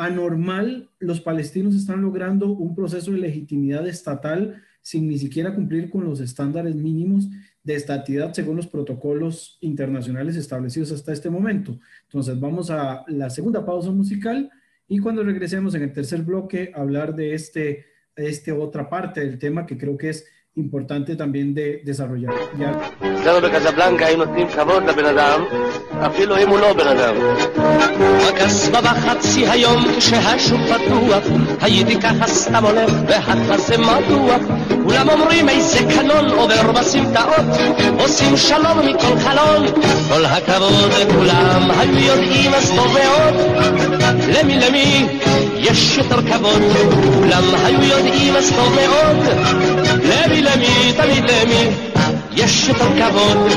[0.00, 6.05] anormal, los palestinos están logrando un proceso de legitimidad estatal sin ni siquiera cumplir con
[6.05, 7.27] los estándares mínimos
[7.63, 11.79] de estatidad según los protocolos internacionales establecidos hasta este momento.
[12.03, 14.49] Entonces vamos a la segunda pausa musical
[14.87, 19.65] y cuando regresemos en el tercer bloque hablar de este, este otra parte del tema
[19.65, 20.25] que creo que es
[20.55, 22.33] importante también de desarrollar.
[23.25, 25.41] אצלנו בקזבלנקה היינו נותנים כבוד לבן אדם,
[26.05, 27.15] אפילו אם הוא לא בן אדם.
[28.27, 31.23] בקסבה בחצי היום כשהשוק פתוח,
[31.60, 34.36] הייתי ככה סתם הולך והכזה מדוע.
[34.84, 37.46] כולם אומרים איזה קנון עובר בסמטאות,
[37.98, 39.66] עושים שלום מכל חלון.
[40.08, 43.34] כל הכבוד לכולם, היו יודעים אז טוב מאוד.
[44.28, 45.06] למי למי
[45.56, 46.62] יש יותר כבוד,
[47.14, 49.16] כולם היו יודעים אז טוב מאוד.
[50.04, 51.66] למי למי, תמיד למי,
[52.32, 53.50] יש יותר כבוד.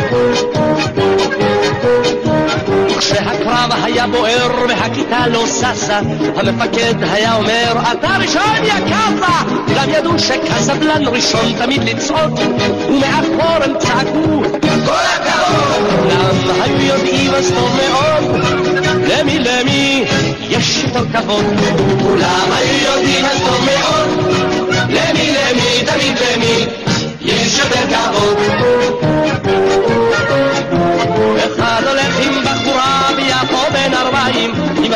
[2.99, 5.99] כשהקרב היה בוער והכיתה לא ששה,
[6.36, 9.53] המפקד היה אומר, אתה ראשון יא קאפה!
[9.67, 12.39] כולם ידעו שקזבלן ראשון תמיד לצעוק,
[12.89, 14.43] ומאחור הם צעקו,
[14.86, 15.73] כל הכבוד!
[16.03, 18.43] כולם היו יודעים אז טוב מאוד,
[19.08, 20.06] למי למי
[20.49, 21.45] יש יותר כבוד.
[22.01, 24.34] כולם היו יודעים אז טוב מאוד,
[24.89, 26.65] למי למי תמיד למי
[27.21, 29.03] יש יותר כבוד.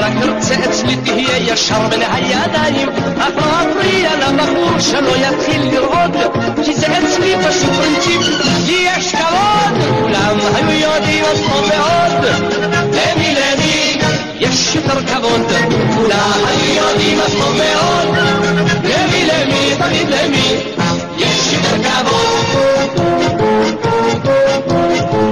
[0.10, 2.90] ذكرت سأتسلت هي يا شرب العيا دايم
[3.20, 6.18] أخاطري أنا بخور شنو يا تخيل الغد
[6.66, 8.18] كي سأتسلت شكرتي
[8.68, 12.26] هي شكرات ولعم هيودي وصف بعد
[12.94, 14.02] لاني لاني
[14.42, 15.52] يا الشتر كبوند
[16.00, 18.18] ولا هيودي وصف بعد
[18.84, 20.48] لامي لامي طبيب لامي
[21.20, 22.48] يا الشتر كبوند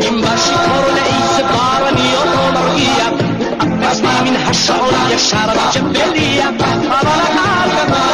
[0.08, 1.04] إن باشي كورنا
[4.56, 8.05] Só olha, chara, te belia, para na casa,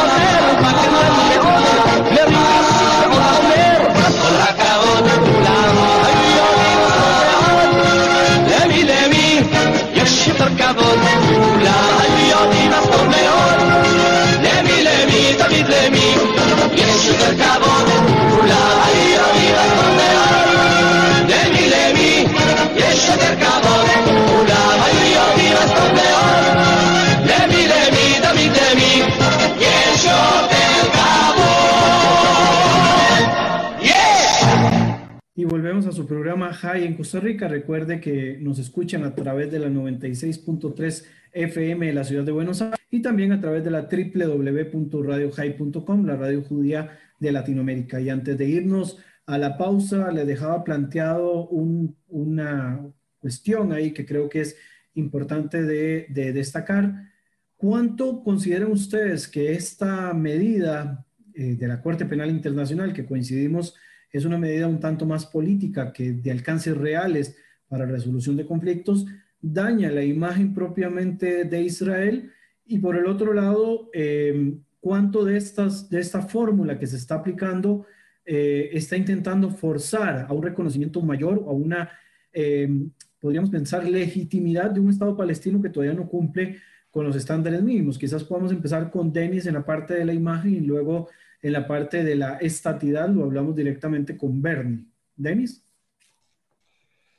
[36.62, 37.48] High en Costa Rica.
[37.48, 42.62] Recuerde que nos escuchan a través de la 96.3 FM de la ciudad de Buenos
[42.62, 48.00] Aires y también a través de la www.radiohigh.com, la radio judía de Latinoamérica.
[48.00, 52.80] Y antes de irnos a la pausa, le dejaba planteado un, una
[53.18, 54.56] cuestión ahí que creo que es
[54.94, 57.10] importante de, de destacar.
[57.56, 63.74] ¿Cuánto consideran ustedes que esta medida eh, de la Corte Penal Internacional, que coincidimos,
[64.12, 69.06] es una medida un tanto más política que de alcances reales para resolución de conflictos,
[69.40, 72.30] daña la imagen propiamente de Israel
[72.66, 77.16] y por el otro lado, eh, cuánto de, estas, de esta fórmula que se está
[77.16, 77.86] aplicando
[78.24, 81.90] eh, está intentando forzar a un reconocimiento mayor o a una,
[82.32, 82.68] eh,
[83.20, 86.58] podríamos pensar, legitimidad de un Estado palestino que todavía no cumple
[86.90, 87.98] con los estándares mínimos.
[87.98, 91.08] Quizás podamos empezar con Denis en la parte de la imagen y luego
[91.42, 94.84] en la parte de la estatidad lo hablamos directamente con Bernie.
[95.16, 95.62] Denis.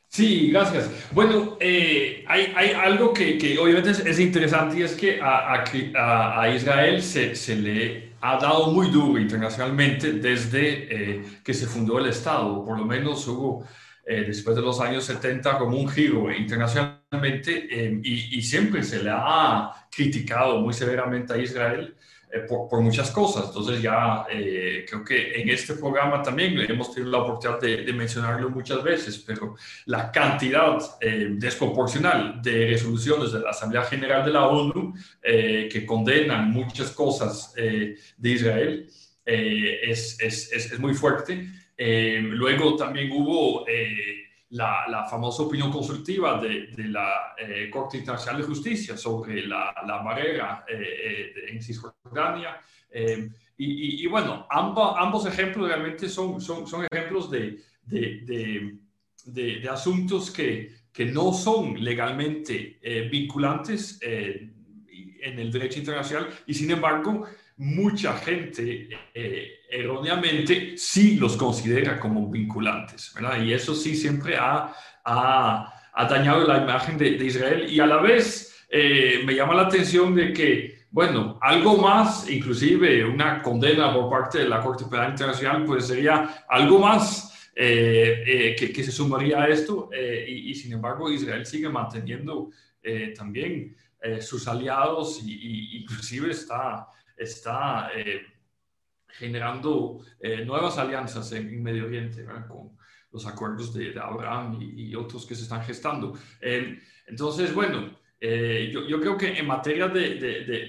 [0.07, 0.89] Sí, gracias.
[1.11, 7.55] Bueno, eh, hay, algo que, obviamente es, es, interesante y es que a, Israel se,
[7.55, 12.63] le ha dado muy duro internacionalmente desde eh, que se fundó el Estado.
[12.63, 13.65] Por lo menos hubo,
[14.05, 17.67] eh, después de los años 70, como un giro internacionalmente
[18.03, 21.95] y, siempre se le ha criticado muy severamente a Israel
[22.47, 23.45] por, por, muchas cosas.
[23.47, 27.93] Entonces ya eh, creo que en este programa también hemos tenido la oportunidad de, de
[27.93, 29.55] mencionarlo muchas veces, pero
[29.85, 35.85] la cantidad eh, desproporcional de resoluciones de la Asamblea General de la ONU eh, que
[35.85, 38.89] condenan muchas cosas de Israel
[39.25, 41.47] es, es, es, muy fuerte.
[41.77, 43.65] luego también hubo
[44.53, 50.65] la, famosa opinión consultiva de, la eh, Corte Internacional de Justicia sobre la, la barrera
[50.67, 52.59] en Cisjordania.
[53.57, 58.77] Y, bueno, ambos, ambos ejemplos realmente son, son, son ejemplos de, de,
[59.25, 62.79] de asuntos que, que no son legalmente
[63.11, 63.99] vinculantes
[65.23, 67.25] en el derecho internacional y sin embargo
[67.57, 73.41] mucha gente eh, erróneamente sí los considera como vinculantes, ¿verdad?
[73.41, 78.65] Y eso sí siempre ha, ha, dañado la imagen de, Israel y a la vez
[78.69, 84.39] eh, me llama la atención de que, bueno, algo más, inclusive una condena por parte
[84.39, 89.47] de la Corte Penal Internacional, pues sería algo más eh, que, que, se sumaría a
[89.47, 92.49] esto y, y, sin embargo Israel sigue manteniendo
[93.15, 93.75] también
[94.19, 98.21] sus aliados y, y inclusive está está eh,
[99.13, 102.77] generando eh, nuevas alianzas en, Medio Oriente, con
[103.11, 106.17] los acuerdos de, Abraham y, otros que se están gestando.
[107.07, 110.15] entonces, bueno, eh, yo, creo que en materia de,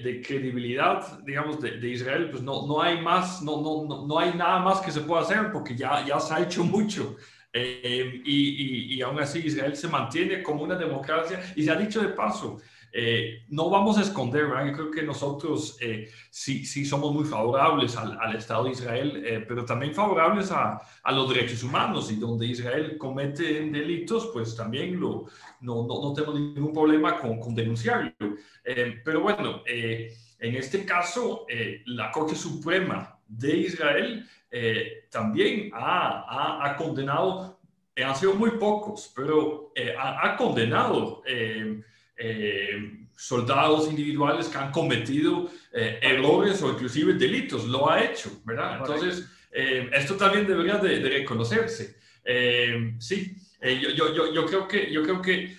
[0.03, 4.59] de, credibilidad, digamos, de, Israel, pues no, no hay más, no, no, no, hay nada
[4.59, 7.15] más que se pueda hacer porque ya, ya se ha hecho mucho.
[7.53, 12.01] y, y, y aún así Israel se mantiene como una democracia y se ha dicho
[12.01, 12.59] de paso,
[12.97, 18.33] eh, no vamos a esconder, creo que nosotros eh, sí, sí somos muy favorables al,
[18.37, 22.97] Estado de Israel, eh, pero también favorables a, a, los derechos humanos y donde Israel
[22.97, 25.25] comete delitos, pues también lo,
[25.59, 28.13] no, no, no tenemos ningún problema con, con denunciarlo.
[29.03, 31.45] pero bueno, en este caso,
[31.87, 34.25] la Corte Suprema de Israel
[35.11, 37.59] también ha, ha, condenado,
[37.97, 41.21] han sido muy pocos, pero ha, condenado
[42.17, 48.77] eh, soldados individuales que han cometido eh, errores o inclusive delitos, lo ha hecho, ¿verdad?
[48.79, 51.97] Entonces, eh, esto también debería de, reconocerse.
[52.99, 55.57] sí, yo, yo, yo, creo que, yo creo que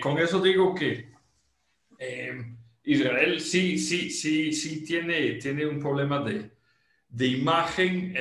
[0.00, 1.10] con eso digo que
[2.84, 6.50] Israel sí, sí, sí, sí tiene, tiene un problema de,
[7.08, 8.14] de imagen.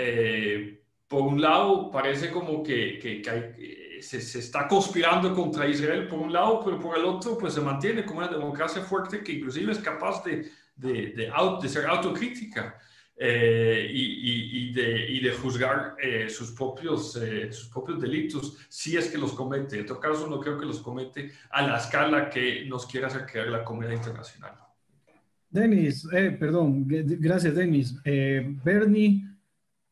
[1.08, 6.20] por un lado, parece como que, que, que hay se, está conspirando contra Israel por
[6.20, 9.72] un lado, pero por el otro, pues se mantiene como una democracia fuerte que inclusive
[9.72, 11.32] es capaz de, de,
[11.62, 12.78] de, ser autocrítica
[13.18, 18.96] eh, y, y, de, y, de, juzgar eh, sus, propios, eh, sus propios delitos si
[18.96, 19.80] es que los comete.
[19.80, 23.26] En todo caso, no creo que los comete a la escala que nos quiera hacer
[23.26, 24.54] creer la comunidad internacional.
[25.50, 26.06] Denis,
[26.38, 27.96] perdón, gracias Denis.
[28.04, 29.35] Bernie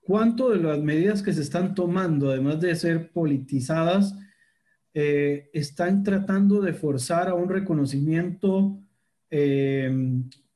[0.06, 4.16] ¿Cuánto de las medidas que se están tomando, además de ser politizadas,
[4.94, 8.80] eh, están tratando de forzar a un reconocimiento,
[9.30, 9.92] eh,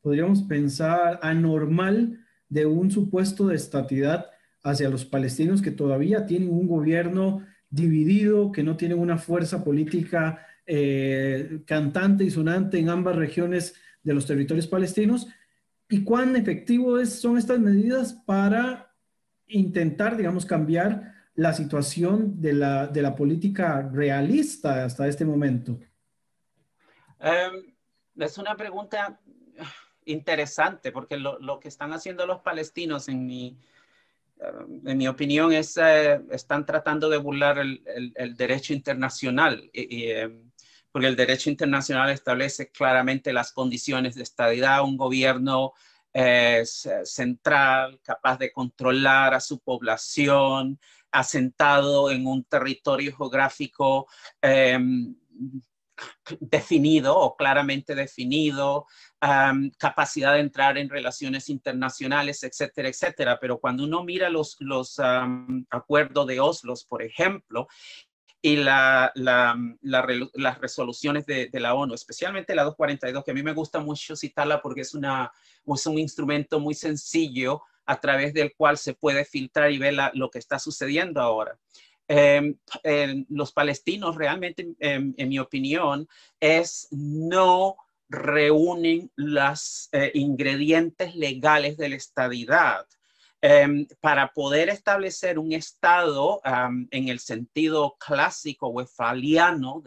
[0.02, 2.20] podríamos pensar, anormal
[2.50, 4.28] de un supuesto de estatidad
[4.64, 10.45] hacia los palestinos que todavía tienen un gobierno dividido, que no tienen una fuerza política
[10.66, 15.28] eh, cantante y sonante en ambas regiones de los territorios palestinos?
[15.89, 18.86] ¿Y cuán efectivos son estas medidas para
[19.48, 25.80] intentar, digamos, cambiar la situación de la, de la política realista hasta este momento?
[27.20, 27.76] Em,
[28.16, 29.20] es una pregunta
[30.06, 33.58] interesante porque lo, lo, que están haciendo los palestinos, en mi,
[34.39, 37.84] em, en mi opinión, es eh, están tratando de burlar el,
[38.16, 39.70] el, derecho internacional.
[39.74, 40.52] Y, em,
[40.91, 45.74] porque el derecho internacional establece claramente las condiciones de estabilidad, un gobierno
[46.20, 50.80] eh, central, capaz de controlar a su población,
[51.11, 54.07] asentado en un territorio geográfico
[54.41, 55.15] em,
[56.39, 58.88] definido o claramente definido,
[59.78, 63.38] capacidad de entrar en relaciones internacionales, etcétera, etcétera.
[63.39, 64.99] Pero cuando uno mira los, los
[65.70, 67.68] acuerdos de Oslo, por ejemplo,
[68.41, 73.79] y la, las resoluciones de, la ONU, especialmente la 242, que a mí me gusta
[73.79, 75.31] mucho citarla porque es, una,
[75.65, 80.29] es un instrumento muy sencillo a través del cual se puede filtrar y ver lo
[80.29, 81.57] que está sucediendo ahora.
[82.09, 82.55] Em,
[83.29, 86.07] los palestinos realmente, en, mi opinión,
[86.39, 87.75] es no
[88.09, 92.85] reúnen los eh, ingredientes legales de la estadidad.
[93.39, 96.41] Em, para poder establecer un Estado
[96.89, 99.83] en el sentido clásico westfaliano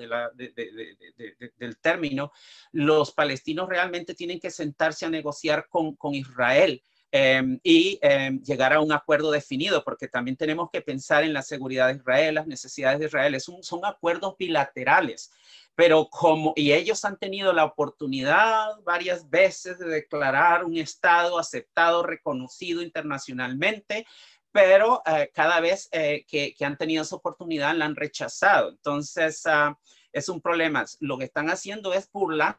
[1.59, 2.31] del término,
[2.71, 6.81] los palestinos realmente tienen que sentarse a negociar con, Israel.
[7.13, 11.43] Em, y em, llegar a un acuerdo definido, porque también tenemos que pensar en la
[11.43, 13.41] seguridad de Israel, las necesidades de Israel.
[13.41, 15.33] son acuerdos bilaterales
[15.81, 22.03] pero como, y ellos han tenido la oportunidad varias veces de declarar un Estado aceptado,
[22.03, 24.07] reconocido internacionalmente,
[24.53, 28.69] pero eh, cada vez eh, que, han tenido esa oportunidad la han rechazado.
[28.69, 29.79] Entonces, ah,
[30.13, 30.85] es un problema.
[30.99, 32.59] Lo que están haciendo es burlando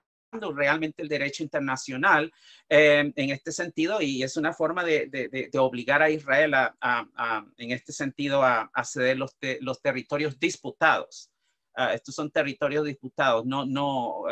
[0.54, 2.32] realmente el derecho internacional
[2.70, 8.44] en este sentido y es una forma de, obligar a Israel a, en este sentido
[8.44, 11.30] a, ceder los, los territorios disputados.
[11.74, 14.24] Ah, estos son territorios disputados, no, no,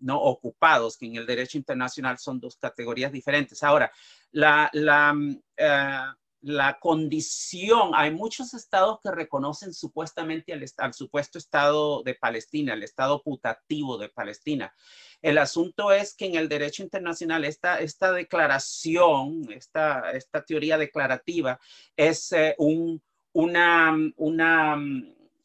[0.00, 3.62] no ocupados, que en el derecho internacional son dos categorías diferentes.
[3.62, 3.90] Ahora,
[4.32, 5.16] la, la,
[5.58, 12.82] ah, la condición, hay muchos estados que reconocen supuestamente al, supuesto estado de Palestina, el
[12.82, 14.74] estado putativo de Palestina.
[15.22, 21.60] El asunto es que en el derecho internacional esta, esta declaración, esta, esta teoría declarativa
[21.96, 23.00] es eh, un,
[23.32, 24.76] una, una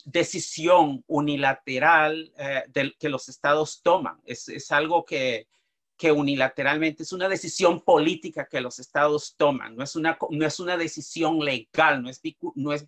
[0.04, 4.20] decisión unilateral eh, del, que los estados toman.
[4.26, 5.48] Es, es algo que,
[5.98, 9.76] que, unilateralmente es una decisión política que los estados toman.
[9.76, 12.22] No es una, no es una decisión legal, no es,
[12.56, 12.86] no es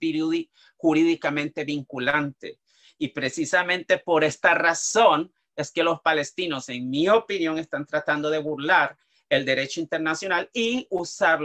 [0.78, 2.60] jurídicamente vinculante.
[2.98, 8.40] Y precisamente por esta razón es que los palestinos, en mi opinión, están tratando de
[8.40, 8.98] burlar
[9.30, 11.40] el derecho internacional y usar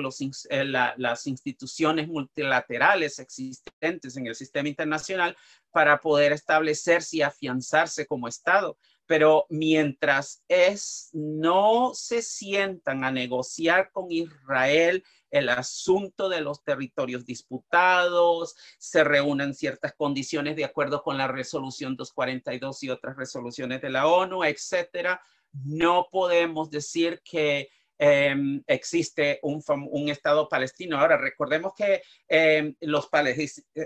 [0.49, 5.37] eh, las instituciones multilaterales existentes en el sistema internacional
[5.71, 8.79] para poder establecerse y afianzarse como Estado.
[9.07, 17.25] Pero mientras es, no se sientan a negociar con Israel el asunto de los territorios
[17.27, 23.91] disputados, se reúnen ciertas condiciones de acuerdo con la resolución 242 y otras resoluciones de
[23.91, 25.21] la ONU, etcétera,
[25.53, 27.69] no podemos decir que
[27.99, 29.63] em, existe un,
[30.09, 30.99] Estado palestino.
[30.99, 33.09] Ahora, recordemos que em, los,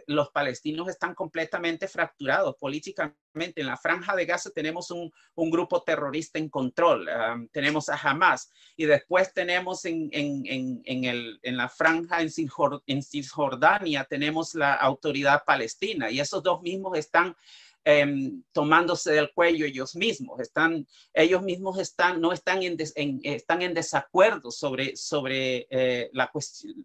[0.07, 3.19] los, palestinos están completamente fracturados políticamente.
[3.61, 5.11] En la franja de Gaza tenemos un,
[5.51, 7.09] grupo terrorista en control,
[7.53, 15.45] tenemos a Hamas, y después tenemos en, en la franja en Cisjordania, tenemos la autoridad
[15.47, 17.37] palestina, y esos dos mismos están
[17.91, 20.39] Em, tomándose del cuello ellos mismos.
[20.41, 22.77] Están, ellos mismos están, no están en,
[23.23, 26.31] están en desacuerdo sobre, sobre eh, la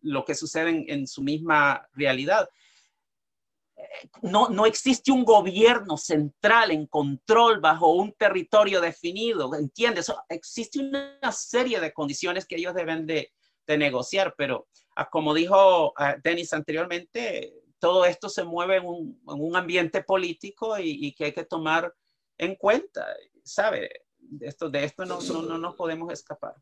[0.01, 2.47] lo que sucede en, su misma realidad.
[3.76, 3.82] Eh,
[4.22, 10.10] no, no existe un gobierno central en control bajo un territorio definido, ¿entiendes?
[10.30, 13.34] Existe una serie de condiciones que ellos deben de,
[13.68, 19.56] de negociar, pero ah, como dijo uh, Denis anteriormente, todo esto se mueve en un,
[19.58, 21.94] ambiente político y, que hay que tomar
[22.38, 23.06] en cuenta,
[23.44, 23.90] ¿sabe?
[24.18, 26.56] De esto, de esto no, no, nos podemos escapar.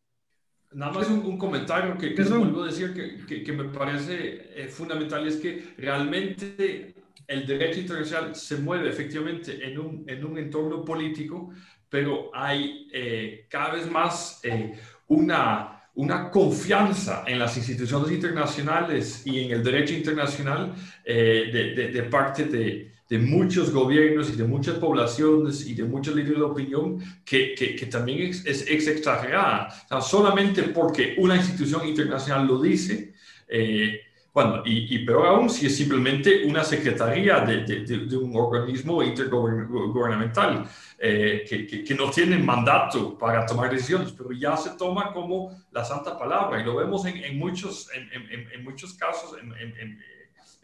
[0.72, 2.95] Nada más un, comentario que, que vuelvo a decir
[3.28, 6.95] que, que, me parece eh, fundamental es que realmente
[7.28, 11.51] el derecho internacional se mueve efectivamente en un, en un entorno político,
[11.88, 14.74] pero hay eh, cada vez más eh,
[15.05, 20.73] una una confianza en las instituciones internacionales y en el derecho internacional
[21.03, 26.15] eh, de, de, parte de, de, muchos gobiernos y de muchas poblaciones y de muchos
[26.15, 29.69] líderes de opinión que, que, también es, es, exagerada.
[30.01, 33.13] solamente porque una institución internacional lo dice,
[33.49, 33.99] eh,
[34.34, 40.69] bueno, y, y, peor aún si es simplemente una secretaría de, de un organismo intergubernamental.
[41.03, 45.84] Eh, que, que, no tienen mandato para tomar decisiones, pero ya se toma como la
[45.84, 48.07] santa palabra y lo vemos en, en muchos, en,
[48.53, 49.99] en, muchos casos, en,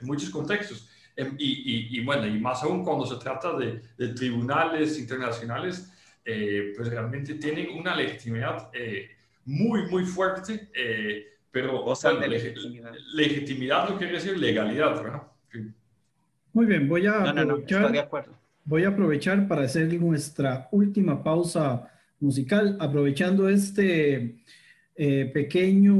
[0.01, 0.88] muchos contextos.
[1.15, 5.91] Em, y, y, bueno, y más aún cuando se trata de, de tribunales internacionales,
[6.24, 9.09] eh, pues realmente tienen una legitimidad eh,
[9.45, 10.70] muy, muy fuerte,
[11.52, 12.93] pero o sea, de legitimidad.
[13.14, 15.24] legitimidad no quiere decir legalidad, ¿verdad?
[16.54, 17.34] Muy bien, voy a...
[17.34, 18.38] No, no, estoy de acuerdo
[18.68, 21.89] voy a aprovechar para hacer nuestra última pausa
[22.20, 24.43] musical, aprovechando este
[24.95, 26.00] eh, pequeño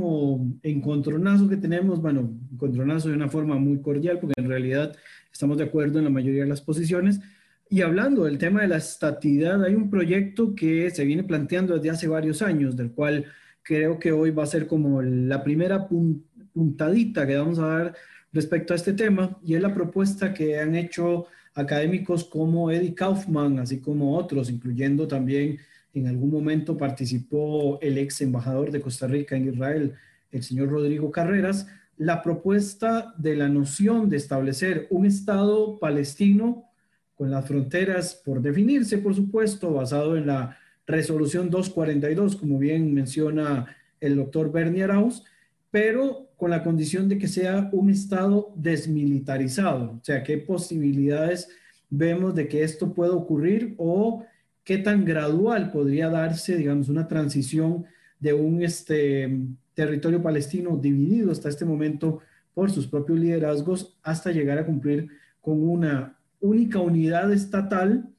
[0.64, 4.96] encontronazo que tenemos, bueno, encontronazo de una forma muy cordial, porque en realidad
[5.32, 7.22] estamos de acuerdo en la mayoría de las posiciones.
[7.70, 11.90] Y hablando del tema de la estatidad, hay un proyecto que se viene planteando desde
[11.90, 13.26] hace varios años, del cual
[13.68, 17.96] creo que hoy va a ser como la primera puntadita que vamos a dar
[18.32, 23.60] respecto a este tema, y es la propuesta que han hecho académicos como Eddie Kaufman,
[23.60, 25.58] así como otros, incluyendo también
[25.94, 29.94] en algún momento participó el ex embajador de Costa Rica en Israel,
[30.32, 36.70] el señor Rodrigo Carreras, la propuesta de la noción de establecer un Estado palestino
[37.16, 40.58] con las fronteras por definirse, por supuesto, basado en la
[40.88, 45.24] resolución 242, como bien menciona el doctor Bernie Arauz,
[45.70, 49.92] pero con la condición de que sea un Estado desmilitarizado.
[49.92, 51.50] O sea, ¿qué posibilidades
[51.90, 54.26] vemos de que esto pueda ocurrir o
[54.64, 57.86] qué tan gradual podría darse, digamos, una transición
[58.20, 59.40] de un este,
[59.74, 62.20] territorio palestino dividido hasta este momento
[62.54, 65.10] por sus propios liderazgos hasta llegar a cumplir
[65.42, 68.10] con una única unidad estatal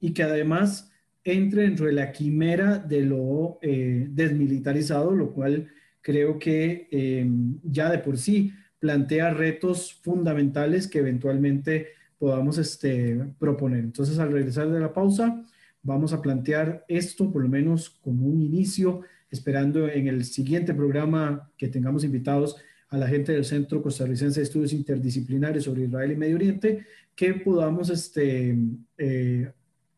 [0.00, 0.90] y que además
[1.24, 5.68] entre dentro de la quimera de lo eh, desmilitarizado, lo cual
[6.02, 7.26] creo que eh,
[7.62, 13.80] ya de por sí plantea retos fundamentales que eventualmente podamos este, proponer.
[13.80, 15.42] Entonces, al regresar de la pausa,
[15.82, 19.00] vamos a plantear esto por lo menos como un inicio,
[19.30, 22.56] esperando en el siguiente programa que tengamos invitados
[22.90, 27.34] a la gente del Centro Costarricense de Estudios Interdisciplinarios sobre Israel y Medio Oriente, que
[27.34, 28.56] podamos este,
[28.98, 29.50] eh,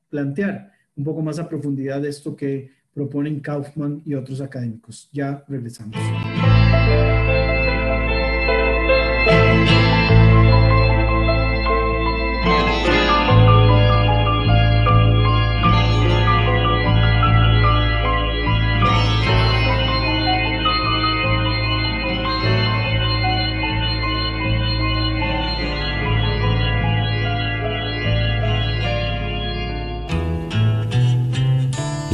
[0.09, 5.09] plantear un poco más a profundidad esto que proponen Kaufman y otros académicos.
[5.13, 5.97] Ya regresamos.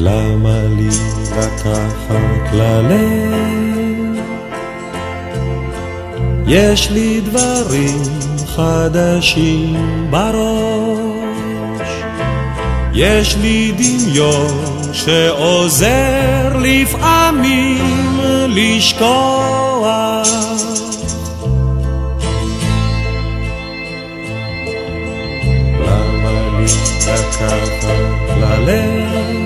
[0.04, 0.88] למה לי
[1.32, 4.16] לקחת ללב?
[6.46, 8.02] יש לי דברים
[8.46, 9.76] חדשים
[10.10, 11.88] בראש,
[12.94, 20.28] יש לי דמיון שעוזר לפעמים לשכוח.
[25.80, 26.66] למה לי
[27.06, 27.84] לקחת
[28.40, 29.41] ללב?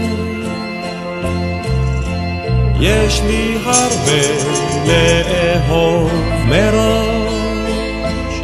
[2.80, 4.22] יש לי הרבה
[4.86, 6.12] לאהוב
[6.48, 8.34] מראש,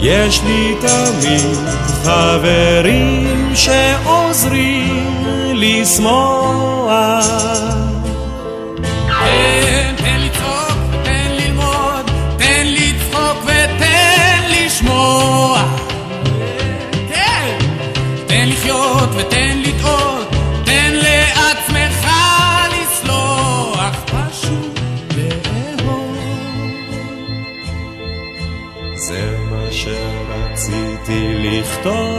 [0.00, 1.56] יש לי תמיד
[2.04, 7.26] חברים שעוזרים לשמוח.
[31.86, 32.15] todo.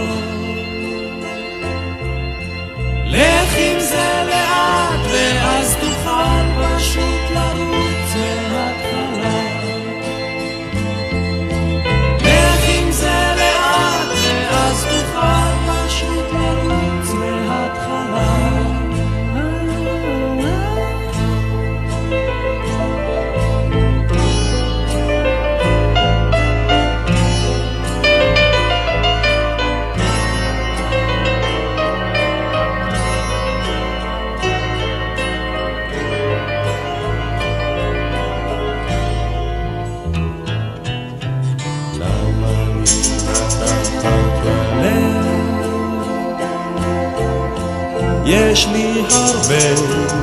[48.29, 49.55] יש לי הרבה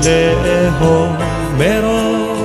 [0.04, 1.16] לאהוב
[1.58, 2.38] מראש,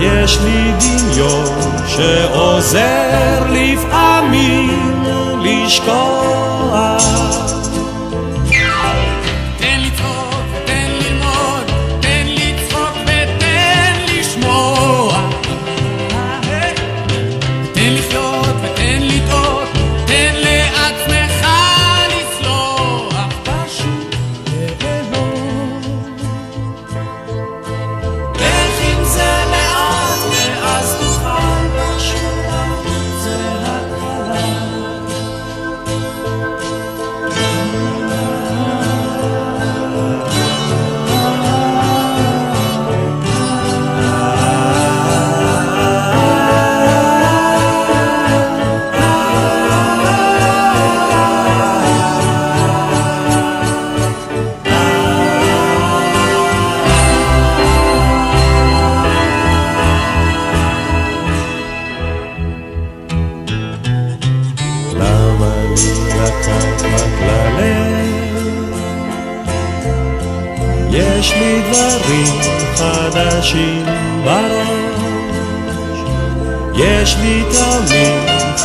[0.00, 1.46] יש לי דמיון
[1.86, 5.04] שעוזר לפעמים
[5.42, 7.02] לשכוח.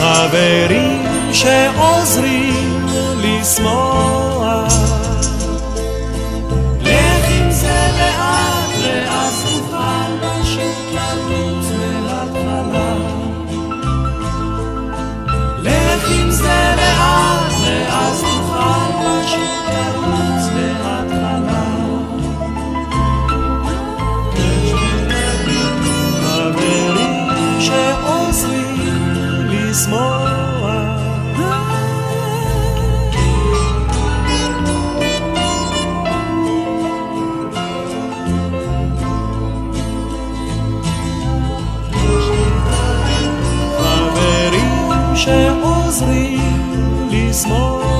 [0.02, 2.86] חברים שעוזרים
[3.18, 4.11] לשמוח.
[29.72, 30.52] Lisboa.
[43.80, 46.42] חברים שעוזרים
[47.12, 47.91] לשמאל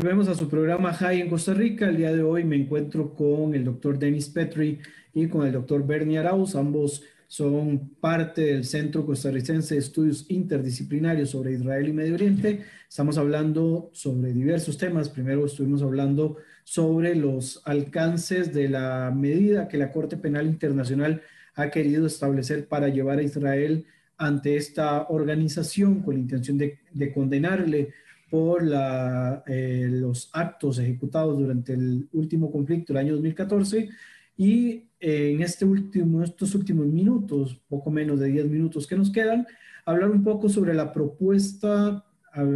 [0.00, 1.86] volvemos a su programa High en Costa Rica.
[1.86, 4.78] El día de hoy me encuentro con el doctor Dennis Petri
[5.12, 6.56] y con el doctor Bernie Arauz.
[6.56, 12.62] Ambos son parte del Centro Costarricense de Estudios Interdisciplinarios sobre Israel y Medio Oriente.
[12.88, 15.10] Estamos hablando sobre diversos temas.
[15.10, 21.20] Primero estuvimos hablando sobre los alcances de la medida que la Corte Penal Internacional
[21.56, 23.84] ha querido establecer para llevar a Israel
[24.16, 27.92] ante esta organización con la intención de, de condenarle
[28.30, 33.88] por la, eh, los actos ejecutados durante el último conflicto, el año 2014,
[34.36, 39.10] y eh, en este último, estos últimos minutos, poco menos de 10 minutos que nos
[39.10, 39.46] quedan,
[39.84, 42.04] hablar un poco sobre la propuesta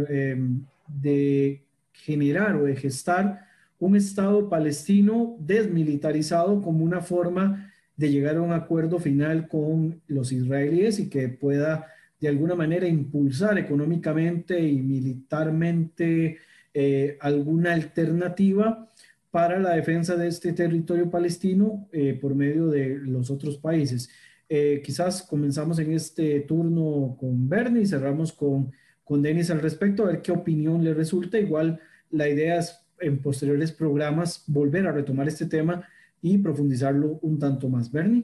[0.09, 0.41] eh,
[0.87, 3.45] de generar o de gestar
[3.77, 10.31] un Estado palestino desmilitarizado como una forma de llegar a un acuerdo final con los
[10.31, 11.87] israelíes y que pueda
[12.19, 16.37] de alguna manera impulsar económicamente y militarmente
[16.73, 18.89] eh, alguna alternativa
[19.31, 24.09] para la defensa de este territorio palestino eh, por medio de los otros países.
[24.47, 28.71] Eh, quizás comenzamos en este turno con Bernie y cerramos con,
[29.03, 31.37] con Denis al respecto, a ver qué opinión le resulta.
[31.37, 31.79] Igual
[32.11, 35.85] la idea es en posteriores programas volver a retomar este tema
[36.21, 37.91] y profundizarlo un tanto más.
[37.91, 38.23] Bernie.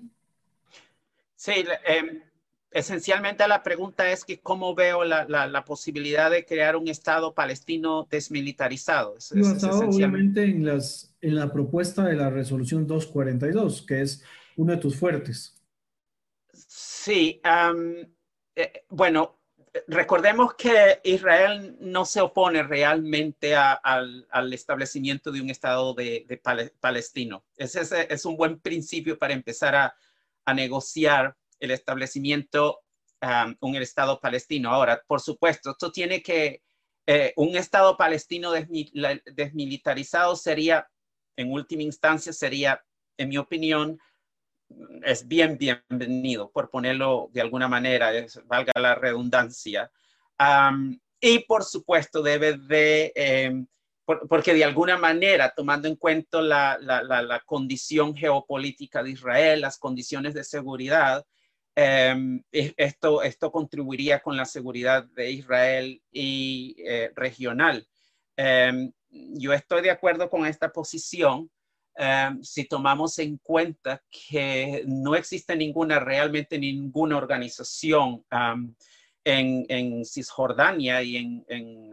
[1.35, 2.21] Sí, eh,
[2.71, 8.07] esencialmente la pregunta es que cómo veo la, la, posibilidad de crear un Estado palestino
[8.09, 9.17] desmilitarizado.
[9.17, 14.23] Es, basado obviamente en, las, en la propuesta de la resolución 242, que es
[14.55, 15.61] uno de tus fuertes.
[16.53, 17.95] Sí, um,
[18.55, 19.39] eh, bueno,
[19.87, 26.25] recordemos que Israel no se opone realmente a, al, al, establecimiento de un Estado de,
[26.27, 26.41] de
[26.79, 27.43] palestino.
[27.57, 29.95] Ese es, es, un buen principio para empezar a,
[30.45, 32.81] a negociar el establecimiento
[33.21, 34.69] um, un Estado palestino.
[34.69, 36.61] Ahora, por supuesto, esto tiene que,
[37.07, 40.87] eh, un Estado palestino desmilitarizado sería,
[41.37, 42.83] en última instancia, sería,
[43.17, 43.97] en mi opinión,
[45.03, 48.11] es bien bienvenido, por ponerlo de alguna manera,
[48.45, 49.91] valga la redundancia.
[51.19, 53.65] Y por supuesto debe de, eh,
[54.05, 59.77] porque de alguna manera, tomando en cuenta la, la, la, condición geopolítica de Israel, las
[59.77, 61.25] condiciones de seguridad,
[61.75, 67.87] Em, esto, esto contribuiría con la seguridad de Israel y eh, regional.
[68.35, 71.49] Em, yo estoy de acuerdo con esta posición
[71.95, 78.25] em, si tomamos en cuenta que no existe ninguna, realmente ninguna organización
[79.23, 81.91] en, en, Cisjordania y en, en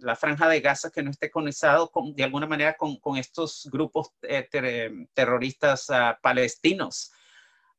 [0.00, 3.68] la franja de Gaza que no esté conectado con, de alguna manera con, con estos
[3.70, 4.48] grupos eh,
[5.12, 7.12] terroristas uh, palestinos.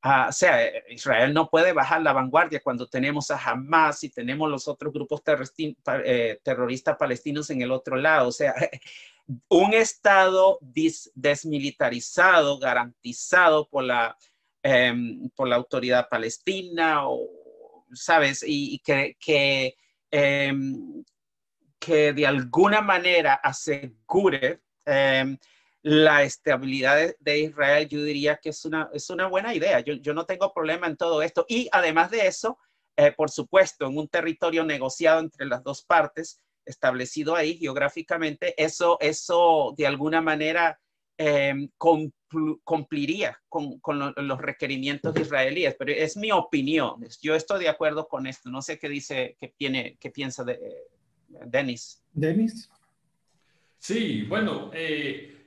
[0.01, 4.09] Ah, o sea, eh, Israel no puede bajar la vanguardia cuando tenemos a Hamas y
[4.09, 5.21] tenemos los otros grupos
[6.05, 8.29] eh, terroristas palestinos en el otro lado.
[8.29, 8.53] O sea,
[9.49, 14.17] un Estado desmilitarizado, garantizado por la,
[14.63, 17.01] em, por la autoridad palestina,
[17.93, 18.43] ¿sabes?
[18.47, 19.75] Y, que, que,
[20.11, 21.03] em,
[21.77, 25.37] que de alguna manera asegure em,
[25.81, 29.79] la estabilidad de, Israel, yo diría que es una, es una buena idea.
[29.79, 31.45] Yo, yo no tengo problema en todo esto.
[31.47, 32.57] Y además de eso,
[32.97, 38.97] eh, por supuesto, en un territorio negociado entre las dos partes, establecido ahí geográficamente, eso,
[38.99, 40.79] eso de alguna manera
[41.17, 41.69] eh,
[42.63, 45.75] cumpliría con, con los requerimientos israelíes.
[45.79, 47.05] Pero es mi opinión.
[47.21, 48.49] Yo estoy de acuerdo con esto.
[48.49, 50.87] No sé qué dice, qué, tiene, qué piensa de, eh,
[51.45, 52.01] Denis.
[52.13, 52.69] Denis.
[53.77, 55.38] Sí, bueno, eh,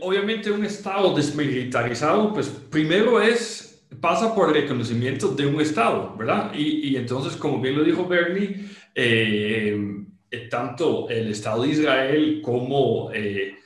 [0.00, 6.52] obviamente un Estado desmilitarizado, pues primero es, pasa por el reconocimiento de un Estado, ¿verdad?
[6.54, 13.10] Y, entonces, como bien lo dijo Bernie, eh, eh, tanto el Estado de Israel como
[13.12, 13.57] eh,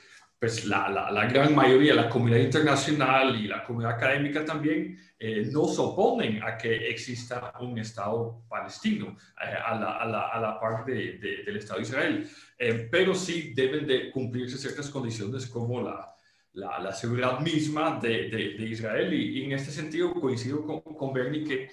[0.43, 4.99] pues la, la, la, gran mayoría de la comunidad internacional y la comunidad académica también
[5.53, 10.90] no se oponen a que exista un Estado palestino a la, a, a, la, parte
[10.90, 12.28] de, del Estado de Israel.
[12.59, 16.12] Eh, pero sí deben de cumplirse ciertas condiciones como la,
[16.55, 21.68] la, seguridad misma de, de, Israel y, en este sentido coincido con, con Bernie que,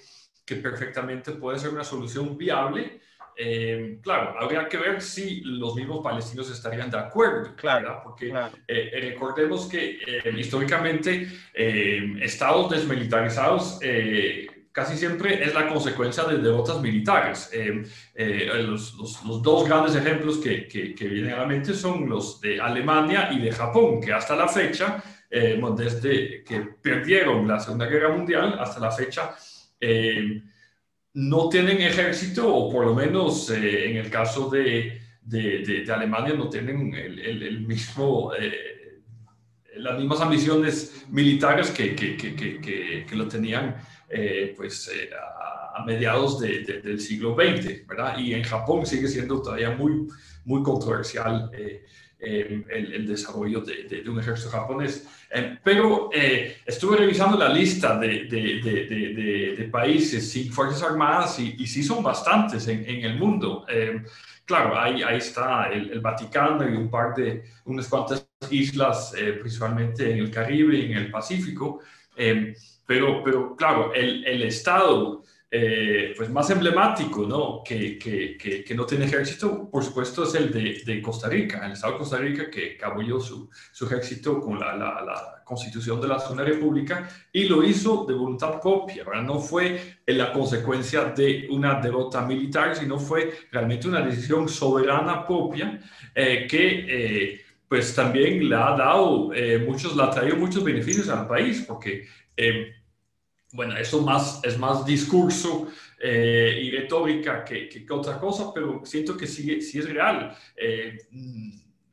[0.45, 3.01] que, perfectamente puede ser una solución viable.
[3.41, 8.33] Eh, claro, habría que ver si los mismos palestinos estarían de acuerdo, claro, porque
[8.67, 9.97] eh, recordemos que
[10.35, 13.79] históricamente estados desmilitarizados
[14.71, 17.49] casi siempre es la consecuencia de derrotas militares.
[17.53, 17.83] Eh,
[18.15, 22.39] eh, los, los, dos grandes ejemplos que, que, que, vienen a la mente son los
[22.39, 27.87] de Alemania y de Japón, que hasta la fecha, eh, desde que perdieron la Segunda
[27.87, 29.35] Guerra Mundial hasta la fecha,
[31.13, 36.93] no tienen ejército, o por lo menos en el caso de, de, Alemania no tienen
[36.93, 38.31] el, el, mismo
[39.75, 43.75] las mismas ambiciones militares que, que, que, que lo tenían
[44.09, 45.09] eh, pues, eh,
[45.73, 48.17] a, mediados del siglo XX, ¿verdad?
[48.17, 50.07] Y en Japón sigue siendo todavía muy,
[50.45, 51.85] muy controversial eh,
[52.19, 55.07] el, desarrollo de, un ejército japonés.
[55.63, 56.09] pero
[56.65, 63.05] estuve revisando la lista de, países sin fuerzas armadas y, y sí son bastantes en,
[63.05, 63.65] el mundo.
[64.43, 70.19] claro, ahí, ahí está el, Vaticano y un par de, unas cuantas islas, principalmente en
[70.19, 71.79] el Caribe y en el Pacífico.
[72.85, 77.63] Pero, pero claro, el Estado eh, pues más emblemático ¿no?
[77.63, 81.71] Que, que, que, no tiene ejército, por supuesto, es el de, de, Costa Rica, el
[81.71, 86.07] Estado de Costa Rica que apoyó su, su ejército con la, la, la, constitución de
[86.07, 89.23] la Zona República y lo hizo de voluntad propia, ¿verdad?
[89.23, 95.79] no fue la consecuencia de una derrota militar, sino fue realmente una decisión soberana propia
[96.13, 96.85] eh, que...
[96.87, 99.29] Eh, pues también le ha dado
[99.63, 102.07] muchos, le ha traído muchos beneficios al país, porque
[103.51, 105.67] bueno, eso más, es más discurso
[105.99, 110.35] eh, y retórica que, que, otra cosa, pero siento que sí, es real.
[110.55, 110.97] Eh,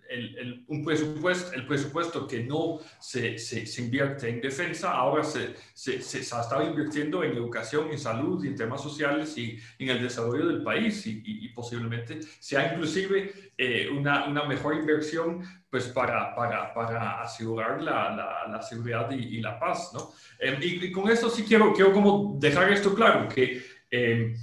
[0.09, 6.01] el, un presupuesto, el presupuesto que no se, se, invierte en defensa, ahora se, se,
[6.01, 10.63] se, estado invirtiendo en educación, en salud, en temas sociales y en el desarrollo del
[10.63, 17.23] país y, y, posiblemente sea inclusive eh, una, una, mejor inversión pues para, para, para
[17.23, 20.13] asegurar la, la, seguridad y, la paz, ¿no?
[20.39, 24.35] Em, y, con esto sí quiero, quiero como dejar esto claro, que em,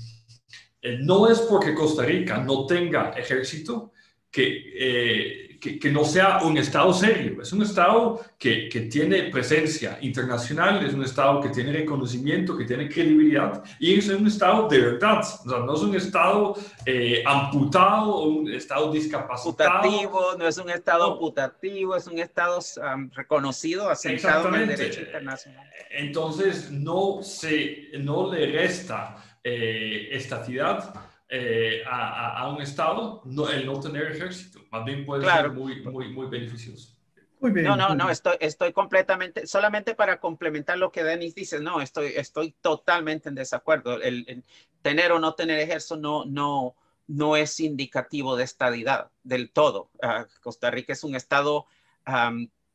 [0.81, 3.93] eh, no es porque Costa Rica no tenga ejército
[4.29, 9.97] que eh, que, no sea un Estado serio, es un Estado que, que, tiene presencia
[10.01, 14.79] internacional, es un Estado que tiene reconocimiento, que tiene credibilidad y es un Estado de
[14.79, 16.55] verdad, o sea, no es un Estado
[16.85, 19.81] eh, amputado o un Estado discapacitado.
[19.81, 22.59] Putativo, no es un Estado putativo, es un Estado
[23.13, 25.69] reconocido, asentado en el derecho internacional.
[25.89, 30.93] Entonces, no, se, no le resta eh, estatidad
[31.35, 34.59] eh, a, a, un Estado no, el no tener ejército.
[34.69, 36.95] Más bien puede ser muy, muy, muy beneficioso.
[37.39, 41.59] Muy bien, no, no, no, estoy, estoy completamente, solamente para complementar lo que Denis dice,
[41.59, 43.99] no, estoy, estoy totalmente en desacuerdo.
[43.99, 44.43] El,
[44.83, 46.75] tener o no tener ejército no, no,
[47.07, 49.89] no es indicativo de estadidad del todo.
[50.03, 51.65] Ah, Costa Rica es un estado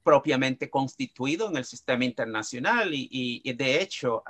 [0.03, 3.09] propiamente constituido en el sistema internacional y,
[3.45, 4.25] y, de hecho,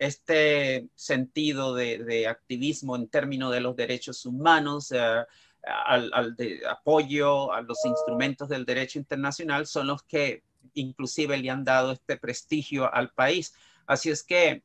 [0.00, 5.24] este sentido de, activismo en términos de los derechos humanos, eh,
[5.62, 10.42] al, de apoyo a los instrumentos del derecho internacional, son los que
[10.72, 13.52] inclusive le han dado este prestigio al país.
[13.86, 14.62] Así es que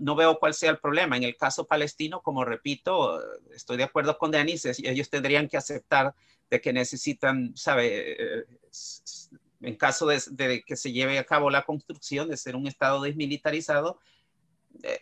[0.00, 1.16] no, veo cuál sea el problema.
[1.16, 3.20] En el caso palestino, como repito,
[3.54, 6.16] estoy de acuerdo con Denis, ellos tendrían que aceptar
[6.50, 8.44] de que necesitan, sabe, eh,
[9.60, 13.02] en caso de, de, que se lleve a cabo la construcción de ser un Estado
[13.02, 14.00] desmilitarizado,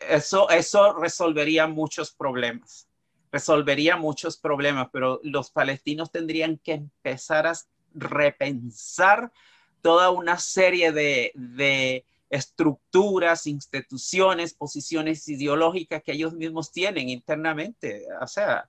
[0.08, 2.88] eso, eso resolvería muchos problemas,
[3.30, 7.54] resolvería muchos problemas, pero los palestinos tendrían que empezar a
[7.94, 9.32] repensar
[9.80, 18.06] toda una serie de, de estructuras, instituciones, posiciones ideológicas que ellos mismos tienen internamente.
[18.20, 18.68] O sea,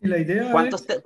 [0.00, 1.02] la idea ¿cuántos, es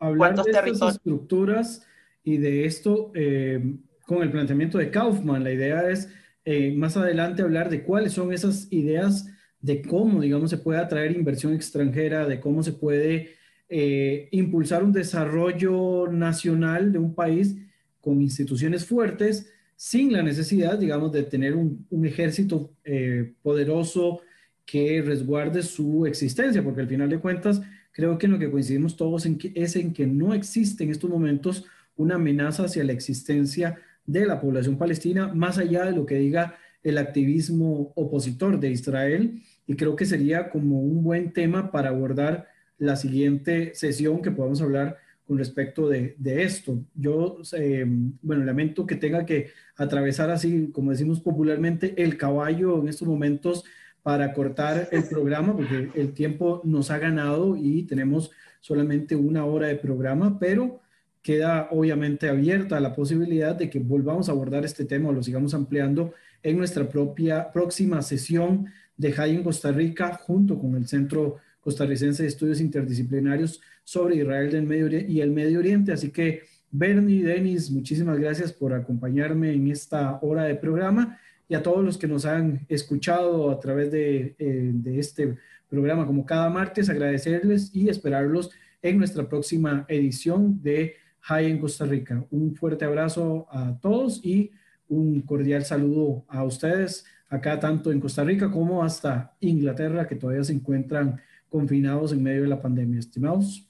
[0.00, 1.86] hablar de estas estructuras
[2.24, 3.76] y de esto eh,
[4.06, 5.44] con el planteamiento de Kaufman.
[5.44, 6.08] La idea es
[6.52, 9.28] eh, más adelante hablar de cuáles son esas ideas
[9.60, 13.36] de cómo, digamos, se puede atraer inversión extranjera, de cómo se puede
[13.68, 17.54] eh, impulsar un desarrollo nacional de un país
[18.00, 24.22] con instituciones fuertes, sin la necesidad, digamos, de tener un, ejército eh, poderoso
[24.66, 28.96] que resguarde su existencia, porque al final de cuentas, creo que en lo que coincidimos
[28.96, 34.26] todos es en que no existe en estos momentos una amenaza hacia la existencia de
[34.26, 39.42] la población palestina, más allá de lo que diga el activismo opositor de Israel.
[39.66, 42.48] Y creo que sería como un buen tema para abordar
[42.78, 44.96] la siguiente sesión que podamos hablar
[45.26, 46.84] con respecto de, esto.
[46.94, 47.86] Yo, eh,
[48.20, 53.64] bueno, lamento que tenga que atravesar así, como decimos popularmente, el caballo en estos momentos
[54.02, 59.68] para cortar el programa, porque el tiempo nos ha ganado y tenemos solamente una hora
[59.68, 60.80] de programa, pero
[61.22, 65.54] queda obviamente abierta la posibilidad de que volvamos a abordar este tema o lo sigamos
[65.54, 68.66] ampliando en nuestra propia próxima sesión
[68.96, 74.50] de JAI en Costa Rica junto con el Centro Costarricense de Estudios Interdisciplinarios sobre Israel
[74.50, 75.92] del Medio y el Medio Oriente.
[75.92, 81.18] Así que Bernie, Denis, muchísimas gracias por acompañarme en esta hora de programa
[81.48, 85.36] y a todos los que nos han escuchado a través de, eh, de este
[85.68, 88.50] programa como cada martes, agradecerles y esperarlos
[88.82, 92.24] en nuestra próxima edición de High en Costa Rica.
[92.30, 94.50] Un fuerte abrazo a todos y
[94.88, 100.44] un cordial saludo a ustedes acá tanto en Costa Rica como hasta Inglaterra que todavía
[100.44, 102.98] se encuentran confinados en medio de la pandemia.
[102.98, 103.66] Estimados.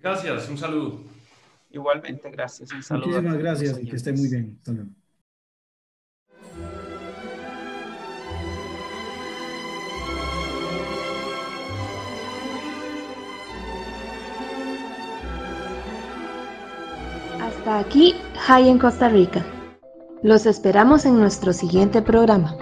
[0.00, 1.04] Gracias, un saludo.
[1.70, 2.72] Igualmente, gracias.
[2.72, 4.58] Un saludo Muchísimas gracias y que esté muy bien.
[17.62, 18.16] Hasta aquí,
[18.48, 19.46] High en Costa Rica.
[20.24, 22.56] Los esperamos en nuestro siguiente programa.